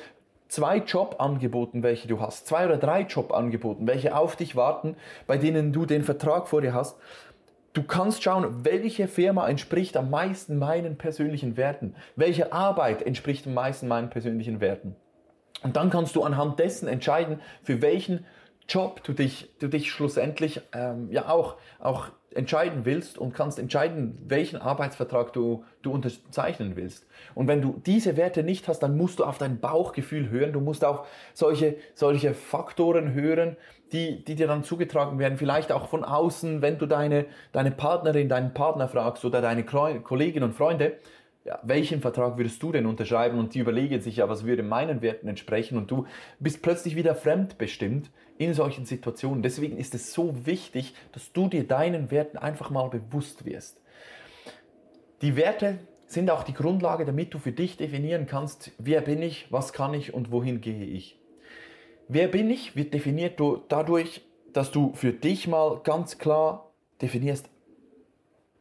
zwei 0.49 0.79
Jobangeboten, 0.79 1.83
welche 1.83 2.09
du 2.09 2.21
hast, 2.21 2.47
zwei 2.47 2.67
oder 2.67 2.79
drei 2.79 3.03
Jobangeboten, 3.03 3.87
welche 3.87 4.17
auf 4.17 4.37
dich 4.37 4.57
warten, 4.57 4.97
bei 5.27 5.37
denen 5.37 5.73
du 5.73 5.85
den 5.85 6.05
Vertrag 6.05 6.49
vor 6.49 6.61
dir 6.61 6.75
hast, 6.75 6.97
Du 7.75 7.85
kannst 7.85 8.25
schauen, 8.25 8.65
welche 8.65 9.07
Firma 9.07 9.49
entspricht 9.49 9.97
am 9.97 10.11
meisten 10.11 10.59
meinen 10.59 10.97
persönlichen 10.97 11.57
Werten, 11.57 11.95
welche 12.17 12.53
Arbeit 12.53 13.03
entspricht 13.03 13.47
am 13.47 13.55
meisten 13.55 13.87
meinen 13.87 14.11
persönlichen 14.11 14.61
Werten. 14.61 14.97
Und 15.63 15.77
dann 15.77 15.91
kannst 15.91 16.17
du 16.17 16.23
anhand 16.23 16.59
dessen 16.59 16.89
entscheiden, 16.89 17.41
für 17.63 17.83
welchen 17.83 18.25
Job 18.69 19.03
du 19.03 19.13
dich, 19.13 19.51
du 19.61 19.69
dich 19.69 19.91
schlussendlich 19.91 20.61
ähm, 20.73 21.09
ja 21.11 21.29
auch, 21.29 21.57
auch 21.81 22.09
entscheiden 22.35 22.85
willst 22.85 23.17
und 23.17 23.33
kannst 23.33 23.59
entscheiden, 23.59 24.19
welchen 24.27 24.61
Arbeitsvertrag 24.61 25.33
du, 25.33 25.65
du 25.81 25.91
unterzeichnen 25.91 26.77
willst. 26.77 27.07
Und 27.35 27.49
wenn 27.49 27.63
du 27.63 27.81
diese 27.87 28.19
Werte 28.19 28.43
nicht 28.43 28.69
hast, 28.69 28.81
dann 28.81 28.97
musst 28.97 29.19
du 29.19 29.25
auf 29.25 29.39
dein 29.39 29.59
Bauchgefühl 29.61 30.29
hören. 30.29 30.53
Du 30.53 30.61
musst 30.61 30.85
auch 30.85 31.07
solche, 31.33 31.77
solche 31.95 32.35
Faktoren 32.35 33.15
hören, 33.15 33.57
die, 33.93 34.23
die 34.23 34.35
dir 34.35 34.47
dann 34.47 34.63
zugetragen 34.63 35.19
werden. 35.19 35.39
Vielleicht 35.39 35.73
auch 35.73 35.89
von 35.89 36.05
außen, 36.05 36.61
wenn 36.61 36.77
du 36.77 36.85
deine, 36.85 37.25
deine 37.53 37.71
Partnerin, 37.71 38.29
deinen 38.29 38.53
Partner 38.53 38.89
fragst 38.89 39.25
oder 39.25 39.41
deine 39.41 39.65
Kollegen 39.65 40.43
und 40.43 40.55
Freunde 40.55 40.99
ja, 41.49 41.59
welchen 41.63 42.03
Vertrag 42.03 42.37
würdest 42.37 42.63
du 42.63 42.73
denn 42.73 42.85
unterschreiben? 42.85 43.39
Und 43.39 43.55
die 43.55 43.61
überlegen 43.61 44.03
sich 44.03 44.17
ja, 44.17 44.29
was 44.29 44.45
würde 44.45 44.63
meinen 44.63 45.01
Werten 45.01 45.29
entsprechen? 45.29 45.79
Und 45.79 45.91
du 45.91 46.07
bist 46.39 46.61
plötzlich 46.61 46.95
wieder 46.95 47.15
fremdbestimmt 47.15 48.11
in 48.37 48.53
solchen 48.53 48.85
Situationen. 48.85 49.43
Deswegen 49.43 49.79
ist 49.79 49.95
es 49.95 50.13
so 50.13 50.45
wichtig, 50.45 50.95
dass 51.13 51.33
du 51.33 51.49
dir 51.49 51.67
deinen 51.67 52.11
Werten 52.11 52.37
einfach 52.37 52.69
mal 52.69 52.91
bewusst 52.91 53.47
wirst. 53.47 53.81
Die 55.23 55.37
Werte 55.37 55.79
sind 56.07 56.31
auch 56.31 56.43
die 56.43 56.53
Grundlage, 56.53 57.07
damit 57.07 57.33
du 57.33 57.39
für 57.39 57.53
dich 57.53 57.79
definieren 57.79 58.27
kannst, 58.27 58.73
wer 58.77 59.01
bin 59.01 59.23
ich, 59.23 59.51
was 59.51 59.73
kann 59.73 59.95
ich 59.95 60.13
und 60.13 60.31
wohin 60.31 60.61
gehe 60.61 60.85
ich. 60.85 61.19
Wer 62.09 62.29
bin 62.29 62.51
ich 62.51 62.77
wird 62.77 62.93
definiert 62.93 63.41
dadurch, 63.69 64.21
dass 64.53 64.71
du 64.71 64.93
für 64.93 65.15
dich 65.15 65.49
mal 65.49 65.81
ganz 65.83 66.19
klar 66.19 66.73
definierst, 67.01 67.49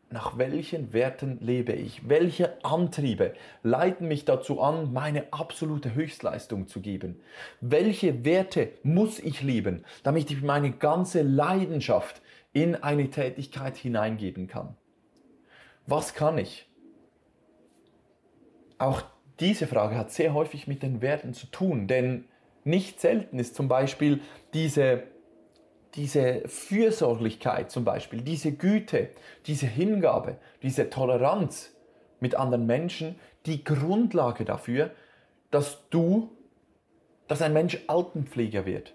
nach 0.10 0.38
welchen 0.38 0.94
Werten 0.94 1.40
lebe 1.42 1.74
ich? 1.74 2.08
Welche 2.08 2.64
Antriebe 2.64 3.34
leiten 3.64 4.08
mich 4.08 4.24
dazu 4.24 4.62
an, 4.62 4.94
meine 4.94 5.34
absolute 5.34 5.96
Höchstleistung 5.96 6.68
zu 6.68 6.80
geben? 6.80 7.20
Welche 7.60 8.24
Werte 8.24 8.70
muss 8.84 9.20
ich 9.20 9.42
lieben, 9.42 9.84
damit 10.04 10.32
ich 10.32 10.42
meine 10.42 10.72
ganze 10.72 11.24
Leidenschaft 11.24 12.22
in 12.54 12.76
eine 12.76 13.10
Tätigkeit 13.10 13.76
hineingeben 13.76 14.48
kann? 14.48 14.78
Was 15.86 16.14
kann 16.14 16.38
ich? 16.38 16.70
Auch 18.78 19.04
diese 19.40 19.68
Frage 19.68 19.98
hat 19.98 20.12
sehr 20.12 20.34
häufig 20.34 20.68
mit 20.68 20.84
den 20.84 21.02
Werten 21.02 21.34
zu 21.34 21.48
tun, 21.48 21.88
denn 21.88 22.26
nicht 22.64 23.00
selten 23.00 23.40
ist 23.40 23.56
zum 23.56 23.68
Beispiel 23.68 24.22
diese 24.54 25.04
diese 25.98 26.44
Fürsorglichkeit 26.48 27.72
zum 27.72 27.84
Beispiel, 27.84 28.22
diese 28.22 28.52
Güte, 28.52 29.10
diese 29.48 29.66
Hingabe, 29.66 30.38
diese 30.62 30.90
Toleranz 30.90 31.74
mit 32.20 32.36
anderen 32.36 32.66
Menschen 32.66 33.16
die 33.48 33.64
Grundlage 33.64 34.46
dafür, 34.46 34.92
dass 35.50 35.90
du, 35.90 36.30
dass 37.28 37.42
ein 37.42 37.54
Mensch 37.54 37.80
Altenpfleger 37.88 38.66
wird, 38.66 38.94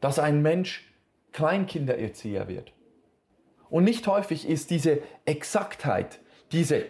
dass 0.00 0.18
ein 0.18 0.42
Mensch 0.42 0.92
Kleinkindererzieher 1.32 2.48
wird. 2.48 2.72
Und 3.70 3.84
nicht 3.84 4.06
häufig 4.06 4.48
ist 4.48 4.70
diese 4.70 5.00
Exaktheit, 5.26 6.18
diese 6.50 6.86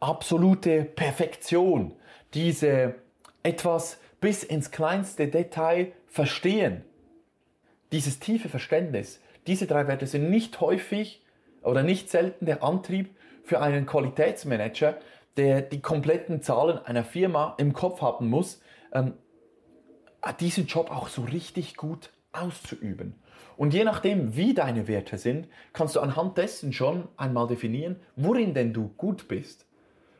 absolute 0.00 0.84
Perfektion, 0.84 1.94
diese 2.32 2.94
etwas 3.42 3.98
bis 4.20 4.44
ins 4.44 4.70
kleinste 4.70 5.28
Detail 5.28 5.92
verstehen, 6.06 6.84
dieses 7.92 8.18
tiefe 8.18 8.48
Verständnis, 8.48 9.20
diese 9.46 9.66
drei 9.66 9.86
Werte 9.86 10.06
sind 10.06 10.30
nicht 10.30 10.60
häufig 10.60 11.22
oder 11.62 11.82
nicht 11.82 12.10
selten 12.10 12.46
der 12.46 12.62
Antrieb 12.62 13.14
für 13.44 13.60
einen 13.60 13.86
Qualitätsmanager, 13.86 14.98
der 15.36 15.62
die 15.62 15.80
kompletten 15.80 16.42
Zahlen 16.42 16.78
einer 16.78 17.04
Firma 17.04 17.54
im 17.58 17.72
Kopf 17.72 18.02
haben 18.02 18.28
muss, 18.28 18.60
ähm, 18.92 19.14
diesen 20.40 20.66
Job 20.66 20.90
auch 20.90 21.08
so 21.08 21.22
richtig 21.22 21.76
gut 21.76 22.10
auszuüben. 22.32 23.14
Und 23.56 23.72
je 23.72 23.84
nachdem, 23.84 24.36
wie 24.36 24.54
deine 24.54 24.86
Werte 24.86 25.18
sind, 25.18 25.48
kannst 25.72 25.96
du 25.96 26.00
anhand 26.00 26.38
dessen 26.38 26.72
schon 26.72 27.08
einmal 27.16 27.46
definieren, 27.46 27.96
worin 28.16 28.54
denn 28.54 28.72
du 28.72 28.88
gut 28.96 29.28
bist. 29.28 29.67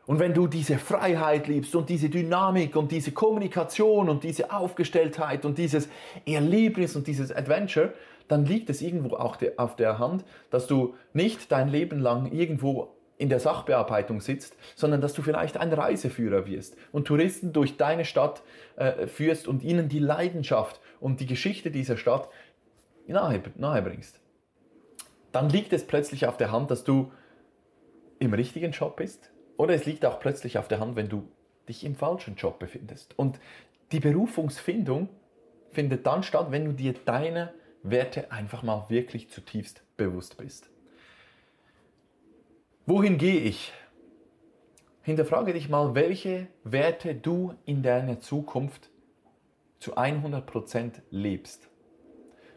Und 0.09 0.21
wenn 0.21 0.33
du 0.33 0.47
diese 0.47 0.79
Freiheit 0.79 1.49
liebst 1.49 1.77
und 1.77 1.91
diese 1.91 2.09
Dynamik 2.09 2.77
und 2.77 2.93
diese 2.93 3.13
Kommunikation 3.13 4.09
und 4.09 4.25
diese 4.25 4.51
Aufgestelltheit 4.51 5.45
und 5.45 5.59
dieses 5.59 5.91
Erlebnis 6.25 6.97
und 6.97 7.07
dieses 7.07 7.31
Adventure, 7.31 7.93
dann 8.27 8.47
liegt 8.47 8.71
es 8.71 8.81
irgendwo 8.81 9.17
auch 9.17 9.37
auf 9.59 9.77
der 9.77 9.99
Hand, 9.99 10.25
dass 10.49 10.67
du 10.67 10.95
nicht 11.13 11.53
dein 11.53 11.69
Leben 11.69 12.01
lang 12.01 12.33
irgendwo 12.33 12.97
in 13.19 13.29
der 13.29 13.39
Sachbearbeitung 13.39 14.23
sitzt, 14.23 14.57
sondern 14.77 15.03
dass 15.03 15.13
du 15.13 15.21
vielleicht 15.21 15.59
ein 15.59 15.71
Reiseführer 15.71 16.47
wirst 16.47 16.79
und 16.91 17.07
Touristen 17.07 17.53
durch 17.53 17.77
deine 17.77 18.07
Stadt 18.07 18.41
äh, 18.77 19.09
führst 19.09 19.47
und 19.47 19.63
ihnen 19.63 19.91
die 19.91 19.99
Leidenschaft 19.99 20.81
und 21.01 21.21
die 21.21 21.27
Geschichte 21.27 21.71
dieser 21.71 21.99
Stadt 21.99 22.31
nahe, 23.07 23.43
nahe 23.57 23.83
bringst, 23.83 24.21
dann 25.33 25.51
liegt 25.51 25.75
es 25.75 25.87
plötzlich 25.87 26.27
auf 26.27 26.39
der 26.39 26.51
Hand, 26.51 26.71
dass 26.71 26.83
du 26.83 27.13
im 28.19 28.33
richtigen 28.33 28.73
Job 28.73 28.97
bist. 28.97 29.31
Oder 29.59 29.75
es 29.75 29.85
liegt 29.85 30.07
auch 30.07 30.21
plötzlich 30.21 30.57
auf 30.57 30.69
der 30.69 30.81
Hand, 30.81 30.97
wenn 30.97 31.09
du 31.09 31.29
dich 31.69 31.85
im 31.85 31.97
falschen 31.97 32.37
Job 32.37 32.59
befindest. 32.59 33.19
Und 33.19 33.39
die 33.93 34.01
Berufungsfindung 34.01 35.11
findet 35.73 36.07
dann 36.07 36.23
statt, 36.23 36.47
wenn 36.51 36.65
du 36.65 36.73
dir 36.73 36.95
deine 37.05 37.53
Werte 37.83 38.31
einfach 38.33 38.63
mal 38.63 38.87
wirklich 38.89 39.29
zutiefst 39.31 39.83
bewusst 39.97 40.39
bist. 40.39 40.71
Wohin 42.87 43.19
gehe 43.19 43.41
ich? 43.41 43.73
Hinterfrage 45.03 45.53
dich 45.53 45.69
mal, 45.69 45.95
welche 45.95 46.47
Werte 46.63 47.15
du 47.15 47.55
in 47.65 47.83
deiner 47.83 48.21
Zukunft 48.21 48.91
zu 49.81 49.97
100% 49.97 51.03
lebst. 51.11 51.69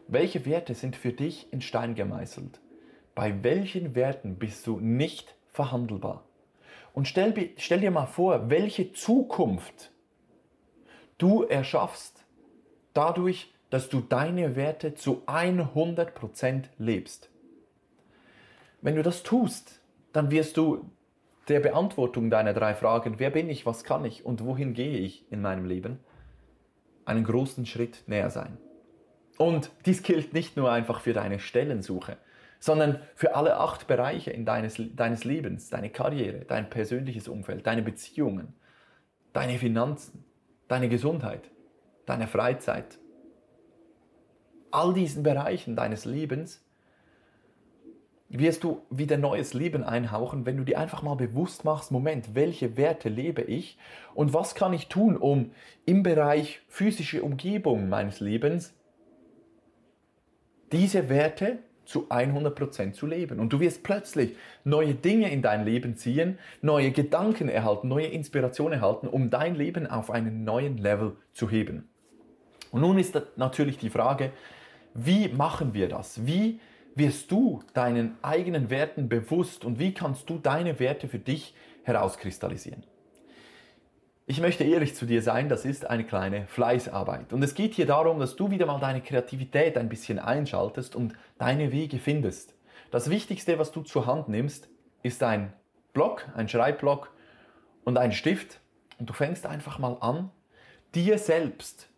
Welche 0.06 0.46
Werte 0.46 0.74
sind 0.74 0.94
für 0.94 1.12
dich 1.12 1.52
in 1.52 1.62
Stein 1.62 1.94
gemeißelt? 1.94 2.60
Bei 3.14 3.42
welchen 3.42 3.94
Werten 3.94 4.36
bist 4.36 4.66
du 4.66 4.78
nicht 4.78 5.34
verhandelbar? 5.50 6.24
Und 6.92 7.08
stell, 7.08 7.50
stell 7.56 7.80
dir 7.80 7.90
mal 7.90 8.06
vor, 8.06 8.50
welche 8.50 8.92
Zukunft 8.92 9.92
du 11.18 11.42
erschaffst 11.44 12.24
dadurch, 12.92 13.52
dass 13.70 13.88
du 13.88 14.00
deine 14.00 14.54
Werte 14.54 14.94
zu 14.94 15.22
100% 15.26 16.64
lebst. 16.76 17.30
Wenn 18.82 18.96
du 18.96 19.02
das 19.02 19.22
tust, 19.22 19.80
dann 20.12 20.30
wirst 20.30 20.56
du 20.56 20.90
der 21.48 21.60
Beantwortung 21.60 22.28
deiner 22.28 22.52
drei 22.52 22.74
Fragen, 22.74 23.18
wer 23.18 23.30
bin 23.30 23.48
ich, 23.48 23.64
was 23.64 23.84
kann 23.84 24.04
ich 24.04 24.26
und 24.26 24.44
wohin 24.44 24.74
gehe 24.74 24.98
ich 24.98 25.24
in 25.32 25.40
meinem 25.40 25.64
Leben, 25.64 26.00
einen 27.04 27.24
großen 27.24 27.64
Schritt 27.66 28.04
näher 28.06 28.30
sein. 28.30 28.58
Und 29.38 29.70
dies 29.86 30.02
gilt 30.02 30.34
nicht 30.34 30.56
nur 30.56 30.70
einfach 30.70 31.00
für 31.00 31.12
deine 31.12 31.38
Stellensuche, 31.38 32.18
sondern 32.62 33.00
für 33.16 33.34
alle 33.34 33.56
acht 33.56 33.88
Bereiche 33.88 34.30
in 34.30 34.44
deines, 34.44 34.80
deines 34.94 35.24
Lebens, 35.24 35.68
deine 35.68 35.90
Karriere, 35.90 36.44
dein 36.44 36.70
persönliches 36.70 37.26
Umfeld, 37.26 37.66
deine 37.66 37.82
Beziehungen, 37.82 38.54
deine 39.32 39.58
Finanzen, 39.58 40.24
deine 40.68 40.88
Gesundheit, 40.88 41.50
deine 42.06 42.28
Freizeit. 42.28 43.00
All 44.70 44.94
diesen 44.94 45.24
Bereichen 45.24 45.74
deines 45.74 46.04
Lebens 46.04 46.64
wirst 48.28 48.62
du 48.62 48.82
wieder 48.90 49.18
neues 49.18 49.54
Leben 49.54 49.82
einhauchen, 49.82 50.46
wenn 50.46 50.56
du 50.56 50.62
dir 50.62 50.78
einfach 50.78 51.02
mal 51.02 51.16
bewusst 51.16 51.64
machst, 51.64 51.90
Moment, 51.90 52.36
welche 52.36 52.76
Werte 52.76 53.08
lebe 53.08 53.42
ich 53.42 53.76
und 54.14 54.34
was 54.34 54.54
kann 54.54 54.72
ich 54.72 54.86
tun, 54.86 55.16
um 55.16 55.50
im 55.84 56.04
Bereich 56.04 56.62
physische 56.68 57.24
Umgebung 57.24 57.88
meines 57.88 58.20
Lebens 58.20 58.72
diese 60.70 61.08
Werte 61.08 61.58
zu 61.84 62.08
100% 62.08 62.92
zu 62.92 63.06
leben. 63.06 63.40
Und 63.40 63.52
du 63.52 63.60
wirst 63.60 63.82
plötzlich 63.82 64.36
neue 64.64 64.94
Dinge 64.94 65.30
in 65.30 65.42
dein 65.42 65.64
Leben 65.64 65.96
ziehen, 65.96 66.38
neue 66.60 66.90
Gedanken 66.90 67.48
erhalten, 67.48 67.88
neue 67.88 68.06
Inspiration 68.06 68.72
erhalten, 68.72 69.08
um 69.08 69.30
dein 69.30 69.54
Leben 69.54 69.86
auf 69.86 70.10
einen 70.10 70.44
neuen 70.44 70.78
Level 70.78 71.16
zu 71.32 71.50
heben. 71.50 71.88
Und 72.70 72.80
nun 72.80 72.98
ist 72.98 73.20
natürlich 73.36 73.78
die 73.78 73.90
Frage, 73.90 74.32
wie 74.94 75.28
machen 75.28 75.74
wir 75.74 75.88
das? 75.88 76.26
Wie 76.26 76.60
wirst 76.94 77.30
du 77.30 77.62
deinen 77.74 78.16
eigenen 78.22 78.70
Werten 78.70 79.08
bewusst 79.08 79.64
und 79.64 79.78
wie 79.78 79.94
kannst 79.94 80.28
du 80.28 80.38
deine 80.38 80.78
Werte 80.78 81.08
für 81.08 81.18
dich 81.18 81.54
herauskristallisieren? 81.84 82.84
Ich 84.24 84.40
möchte 84.40 84.62
ehrlich 84.62 84.94
zu 84.94 85.04
dir 85.04 85.20
sein, 85.20 85.48
das 85.48 85.64
ist 85.64 85.90
eine 85.90 86.04
kleine 86.04 86.46
Fleißarbeit. 86.46 87.32
Und 87.32 87.42
es 87.42 87.54
geht 87.56 87.74
hier 87.74 87.86
darum, 87.86 88.20
dass 88.20 88.36
du 88.36 88.50
wieder 88.50 88.66
mal 88.66 88.78
deine 88.78 89.00
Kreativität 89.00 89.76
ein 89.76 89.88
bisschen 89.88 90.20
einschaltest 90.20 90.94
und 90.94 91.14
deine 91.38 91.72
Wege 91.72 91.98
findest. 91.98 92.54
Das 92.92 93.10
Wichtigste, 93.10 93.58
was 93.58 93.72
du 93.72 93.82
zur 93.82 94.06
Hand 94.06 94.28
nimmst, 94.28 94.68
ist 95.02 95.24
ein 95.24 95.52
Block, 95.92 96.28
ein 96.36 96.48
Schreibblock 96.48 97.10
und 97.84 97.98
ein 97.98 98.12
Stift. 98.12 98.60
Und 99.00 99.10
du 99.10 99.12
fängst 99.12 99.44
einfach 99.44 99.80
mal 99.80 99.96
an, 100.00 100.30
dir 100.94 101.18
selbst 101.18 101.88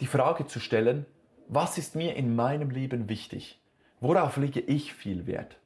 die 0.00 0.06
Frage 0.06 0.46
zu 0.46 0.60
stellen, 0.60 1.04
was 1.46 1.76
ist 1.76 1.94
mir 1.94 2.16
in 2.16 2.36
meinem 2.36 2.70
Leben 2.70 3.10
wichtig? 3.10 3.60
Worauf 4.00 4.38
lege 4.38 4.60
ich 4.60 4.94
viel 4.94 5.26
Wert? 5.26 5.58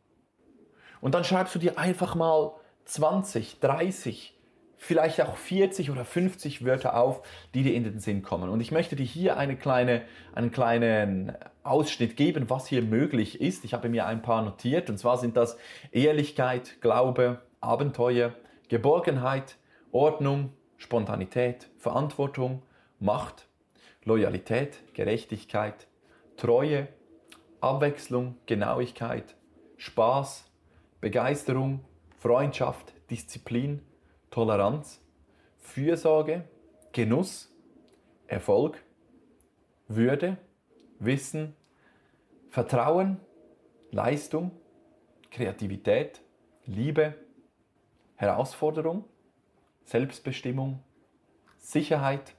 Und 1.01 1.15
dann 1.15 1.23
schreibst 1.23 1.55
du 1.55 1.61
dir 1.61 1.79
einfach 1.79 2.17
mal 2.17 2.53
20, 2.87 3.61
30, 3.61 4.37
vielleicht 4.83 5.21
auch 5.21 5.37
40 5.37 5.93
oder 5.93 6.05
50 6.05 6.65
Wörter 6.65 6.97
auf, 6.97 7.23
die 7.55 7.63
dir 7.63 7.73
in 7.73 7.85
den 7.85 8.01
Sinn 8.01 8.23
kommen. 8.23 8.51
Und 8.51 8.61
ich 8.61 8.73
möchte 8.73 8.97
dir 8.97 9.05
hier 9.05 9.37
eine 9.37 9.57
kleine, 9.57 10.03
einen 10.35 10.51
kleinen 10.51 11.33
Ausschnitt 11.63 12.17
geben, 12.17 12.51
was 12.51 12.67
hier 12.67 12.83
möglich 12.83 13.41
ist. 13.41 13.65
Ich 13.65 13.75
habe 13.75 13.89
mir 13.89 14.07
ein 14.07 14.23
paar 14.23 14.43
notiert. 14.43 14.91
Und 14.91 14.99
zwar 14.99 15.19
sind 15.19 15.37
das 15.37 15.57
Ehrlichkeit, 15.93 16.81
Glaube, 16.81 17.43
Abenteuer, 17.61 18.35
Geborgenheit, 18.69 19.57
Ordnung, 19.93 20.53
Spontanität, 20.79 21.71
Verantwortung, 21.79 22.63
Macht, 22.99 23.47
Loyalität, 24.05 24.81
Gerechtigkeit, 24.95 25.87
Treue, 26.37 26.89
Abwechslung, 27.61 28.35
Genauigkeit, 28.47 29.37
Spaß, 29.77 30.51
Begeisterung, 31.01 31.85
Freundschaft, 32.19 32.95
Disziplin, 33.11 33.83
Toleranz, 34.33 35.01
Fürsorge, 35.61 36.49
Genuss, 36.93 37.55
Erfolg, 38.27 38.83
Würde, 39.89 40.39
Wissen, 40.99 41.55
Vertrauen, 42.49 43.21
Leistung, 43.91 44.53
Kreativität, 45.31 46.23
Liebe, 46.65 47.15
Herausforderung, 48.17 49.05
Selbstbestimmung, 49.85 50.83
Sicherheit, 51.59 52.35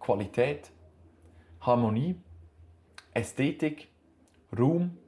Qualität, 0.00 0.72
Harmonie, 1.60 2.20
Ästhetik, 3.14 3.92
Ruhm, 4.58 4.98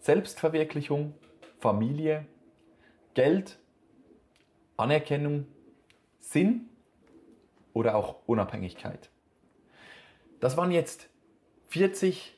Selbstverwirklichung, 0.00 1.12
Familie, 1.58 2.24
Geld, 3.12 3.58
Anerkennung, 4.76 5.46
Sinn 6.20 6.68
oder 7.72 7.96
auch 7.96 8.16
Unabhängigkeit. 8.26 9.10
Das 10.40 10.56
waren 10.56 10.70
jetzt 10.70 11.08
40 11.68 12.36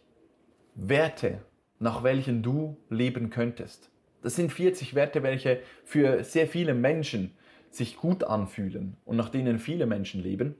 Werte, 0.74 1.40
nach 1.78 2.02
welchen 2.02 2.42
du 2.42 2.76
leben 2.90 3.30
könntest. 3.30 3.90
Das 4.22 4.36
sind 4.36 4.52
40 4.52 4.94
Werte, 4.94 5.22
welche 5.22 5.60
für 5.84 6.24
sehr 6.24 6.46
viele 6.46 6.74
Menschen 6.74 7.36
sich 7.70 7.96
gut 7.96 8.24
anfühlen 8.24 8.96
und 9.04 9.16
nach 9.16 9.28
denen 9.28 9.58
viele 9.58 9.86
Menschen 9.86 10.22
leben. 10.22 10.54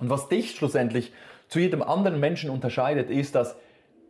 Und 0.00 0.10
was 0.10 0.28
dich 0.28 0.52
schlussendlich 0.52 1.12
zu 1.48 1.58
jedem 1.60 1.82
anderen 1.82 2.20
Menschen 2.20 2.50
unterscheidet, 2.50 3.10
ist, 3.10 3.34
dass 3.34 3.56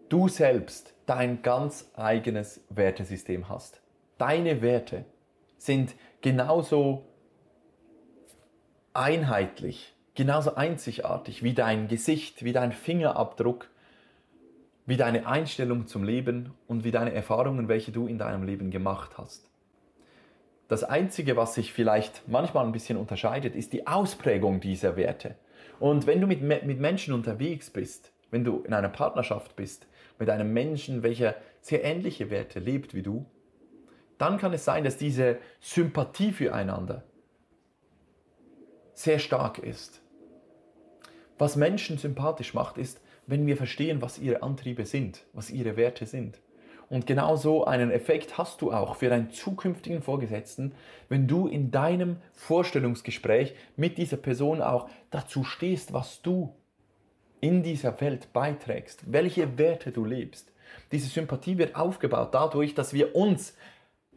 du 0.09 0.29
selbst 0.29 0.95
dein 1.07 1.43
ganz 1.43 1.91
eigenes 1.95 2.61
Wertesystem 2.69 3.49
hast. 3.49 3.81
Deine 4.19 4.63
Werte 4.63 5.05
sind 5.59 5.95
genauso 6.23 7.05
einheitlich, 8.95 9.95
genauso 10.15 10.55
einzigartig 10.55 11.43
wie 11.43 11.55
dein 11.55 11.89
Gesicht, 11.89 12.45
wie 12.45 12.53
dein 12.53 12.73
Fingerabdruck, 12.73 13.69
wie 14.87 14.97
deine 14.97 15.27
Einstellung 15.27 15.87
zum 15.87 16.05
Leben 16.05 16.55
und 16.67 16.85
wie 16.85 16.91
deine 16.91 17.13
Erfahrungen, 17.13 17.69
welche 17.69 17.93
du 17.93 18.07
in 18.07 18.19
deinem 18.19 18.45
Leben 18.45 18.71
gemacht 18.71 19.13
hast. 19.17 19.49
Das 20.69 20.85
Einzige, 20.85 21.37
was 21.37 21.55
sich 21.55 21.73
vielleicht 21.73 22.27
manchmal 22.29 22.65
ein 22.65 22.73
bisschen 22.73 22.97
unterscheidet, 22.97 23.55
ist 23.55 23.73
die 23.73 23.87
Ausprägung 23.87 24.61
dieser 24.61 24.97
Werte. 24.97 25.35
Und 25.79 26.07
wenn 26.07 26.21
du 26.21 26.27
mit, 26.27 26.41
mit 26.41 26.81
Menschen 26.81 27.13
unterwegs 27.13 27.71
bist, 27.71 28.13
wenn 28.31 28.45
du 28.45 28.61
in 28.61 28.73
einer 28.73 28.89
Partnerschaft 28.89 29.57
bist 29.57 29.87
mit 30.19 30.31
einem 30.31 30.53
Menschen, 30.53 31.03
welcher 31.03 31.35
sehr 31.61 31.85
ähnliche 31.85 32.31
Werte 32.31 32.59
lebt 32.59 32.95
wie 32.95 33.03
du, 33.03 33.27
dann 34.23 34.39
kann 34.39 34.53
es 34.53 34.65
sein, 34.65 34.85
dass 34.85 34.97
diese 34.97 35.39
Sympathie 35.61 36.31
füreinander 36.31 37.03
sehr 38.95 39.19
stark 39.19 39.59
ist. 39.59 40.01
Was 41.39 41.57
Menschen 41.57 41.99
sympathisch 41.99 42.55
macht, 42.55 42.79
ist, 42.79 43.01
wenn 43.27 43.47
wir 43.49 43.57
verstehen, 43.57 44.01
was 44.01 44.21
ihre 44.21 44.45
Antriebe 44.45 44.87
sind, 44.87 45.25
was 45.33 45.51
ihre 45.51 45.77
Werte 45.77 46.07
sind. 46.07 46.39
Und 46.89 47.07
genau 47.07 47.35
so 47.35 47.65
einen 47.65 47.91
Effekt 47.91 48.39
hast 48.39 48.63
du 48.63 48.71
auch 48.71 48.95
für 48.95 49.09
deinen 49.09 49.33
zukünftigen 49.33 50.03
Vorgesetzten, 50.03 50.73
wenn 51.09 51.27
du 51.27 51.49
in 51.49 51.73
deinem 51.73 52.19
Vorstellungsgespräch 52.33 53.57
mit 53.75 53.99
dieser 53.99 54.19
Person 54.19 54.63
auch 54.63 54.89
dazu 55.11 55.43
stehst, 55.43 55.93
was 55.93 56.23
du 56.23 56.55
in 57.41 57.65
dieser 57.65 58.01
Welt 58.01 58.33
beiträgst, 58.33 59.11
welche 59.11 59.59
Werte 59.59 59.91
du 59.91 60.05
lebst. 60.05 60.53
Diese 60.93 61.09
Sympathie 61.09 61.59
wird 61.59 61.75
aufgebaut 61.75 62.29
dadurch, 62.33 62.75
dass 62.75 62.93
wir 62.93 63.17
uns 63.17 63.57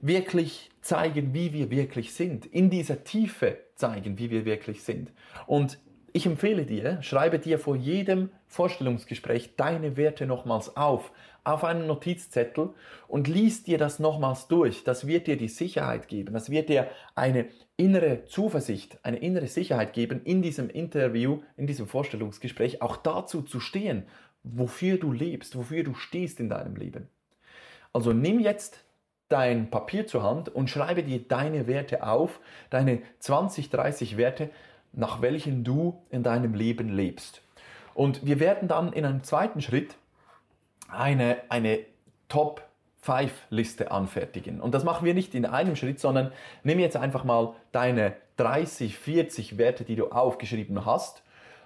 wirklich 0.01 0.69
zeigen, 0.81 1.33
wie 1.33 1.53
wir 1.53 1.71
wirklich 1.71 2.13
sind, 2.13 2.45
in 2.45 2.69
dieser 2.69 3.03
Tiefe 3.03 3.57
zeigen, 3.75 4.17
wie 4.17 4.29
wir 4.29 4.45
wirklich 4.45 4.83
sind. 4.83 5.11
Und 5.47 5.79
ich 6.15 6.25
empfehle 6.25 6.65
dir, 6.65 7.01
schreibe 7.01 7.39
dir 7.39 7.59
vor 7.59 7.75
jedem 7.75 8.29
Vorstellungsgespräch 8.47 9.57
deine 9.57 9.97
Werte 9.97 10.25
nochmals 10.25 10.77
auf, 10.77 11.11
auf 11.43 11.65
einen 11.65 11.87
Notizzettel 11.87 12.69
und 13.09 13.27
lies 13.27 13.63
dir 13.63 13.77
das 13.77 13.99
nochmals 13.99 14.47
durch. 14.47 14.85
Das 14.85 15.07
wird 15.07 15.27
dir 15.27 15.35
die 15.35 15.49
Sicherheit 15.49 16.07
geben, 16.07 16.33
das 16.33 16.49
wird 16.49 16.69
dir 16.69 16.87
eine 17.15 17.47
innere 17.75 18.23
Zuversicht, 18.23 18.97
eine 19.03 19.17
innere 19.17 19.47
Sicherheit 19.47 19.91
geben, 19.91 20.21
in 20.23 20.41
diesem 20.41 20.69
Interview, 20.69 21.41
in 21.57 21.67
diesem 21.67 21.85
Vorstellungsgespräch 21.85 22.81
auch 22.81 22.95
dazu 22.95 23.41
zu 23.41 23.59
stehen, 23.59 24.03
wofür 24.43 24.97
du 24.97 25.11
lebst, 25.11 25.57
wofür 25.57 25.83
du 25.83 25.95
stehst 25.95 26.39
in 26.39 26.47
deinem 26.47 26.77
Leben. 26.77 27.09
Also 27.91 28.13
nimm 28.13 28.39
jetzt 28.39 28.84
dein 29.29 29.69
Papier 29.69 30.07
zur 30.07 30.23
Hand 30.23 30.49
und 30.49 30.69
schreibe 30.69 31.03
dir 31.03 31.19
deine 31.19 31.67
Werte 31.67 32.05
auf, 32.05 32.39
deine 32.69 33.01
20, 33.19 33.69
30 33.69 34.17
Werte, 34.17 34.49
nach 34.93 35.21
welchen 35.21 35.63
du 35.63 36.01
in 36.09 36.23
deinem 36.23 36.53
Leben 36.53 36.89
lebst. 36.89 37.41
Und 37.93 38.25
wir 38.25 38.39
werden 38.39 38.67
dann 38.67 38.93
in 38.93 39.05
einem 39.05 39.23
zweiten 39.23 39.61
Schritt 39.61 39.95
eine, 40.89 41.37
eine 41.49 41.79
Top 42.27 42.61
5 43.01 43.31
Liste 43.49 43.91
anfertigen. 43.91 44.59
Und 44.59 44.73
das 44.73 44.83
machen 44.83 45.05
wir 45.05 45.13
nicht 45.13 45.35
in 45.35 45.45
einem 45.45 45.75
Schritt, 45.75 45.99
sondern 45.99 46.31
nimm 46.63 46.79
jetzt 46.79 46.97
einfach 46.97 47.23
mal 47.23 47.53
deine 47.71 48.15
30, 48.37 48.97
40 48.97 49.57
Werte, 49.57 49.85
die 49.85 49.95
du 49.95 50.09
aufgeschrieben 50.09 50.85
hast 50.85 51.23